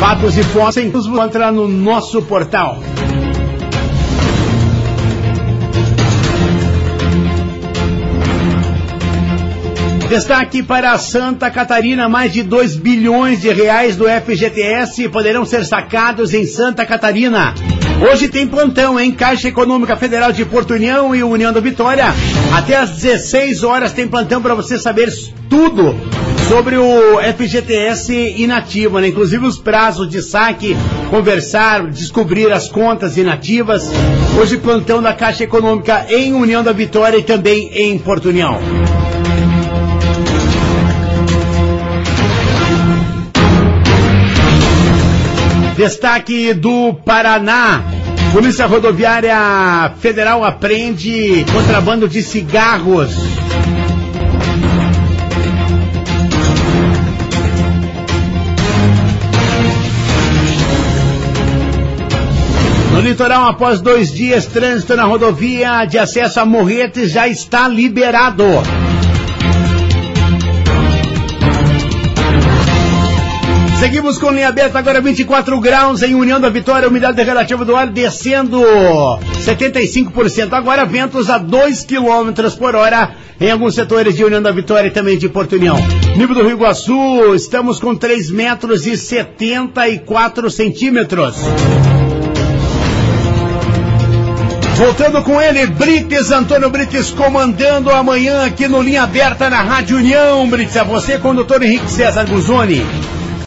[0.00, 2.82] Fatos e fotos encontra no nosso portal.
[10.10, 16.34] Destaque para Santa Catarina, mais de 2 bilhões de reais do FGTS poderão ser sacados
[16.34, 17.54] em Santa Catarina.
[18.10, 22.06] Hoje tem plantão em Caixa Econômica Federal de Porto União e União da Vitória.
[22.52, 25.12] Até às 16 horas tem plantão para você saber
[25.48, 25.94] tudo
[26.48, 29.06] sobre o FGTS inativo, né?
[29.06, 30.76] inclusive os prazos de saque,
[31.08, 33.88] conversar, descobrir as contas inativas.
[34.40, 38.58] Hoje plantão da Caixa Econômica em União da Vitória e também em Porto União.
[45.80, 47.82] Destaque do Paraná.
[48.34, 53.08] Polícia Rodoviária Federal apreende contrabando de cigarros.
[62.92, 68.44] No litoral, após dois dias, trânsito na rodovia de acesso a Morretes já está liberado.
[73.80, 77.86] Seguimos com linha aberta agora 24 graus em União da Vitória, umidade relativa do ar
[77.86, 80.52] descendo 75%.
[80.52, 84.90] Agora ventos a 2 km por hora em alguns setores de União da Vitória e
[84.90, 85.78] também de Porto União.
[86.14, 91.36] Nível do Rio Iguaçu, estamos com 3 metros e 74 centímetros.
[94.76, 100.46] Voltando com ele, Brites, Antônio Brites, comandando amanhã aqui no Linha Aberta na Rádio União.
[100.50, 102.84] Brites, a você com o doutor Henrique César Guzoni.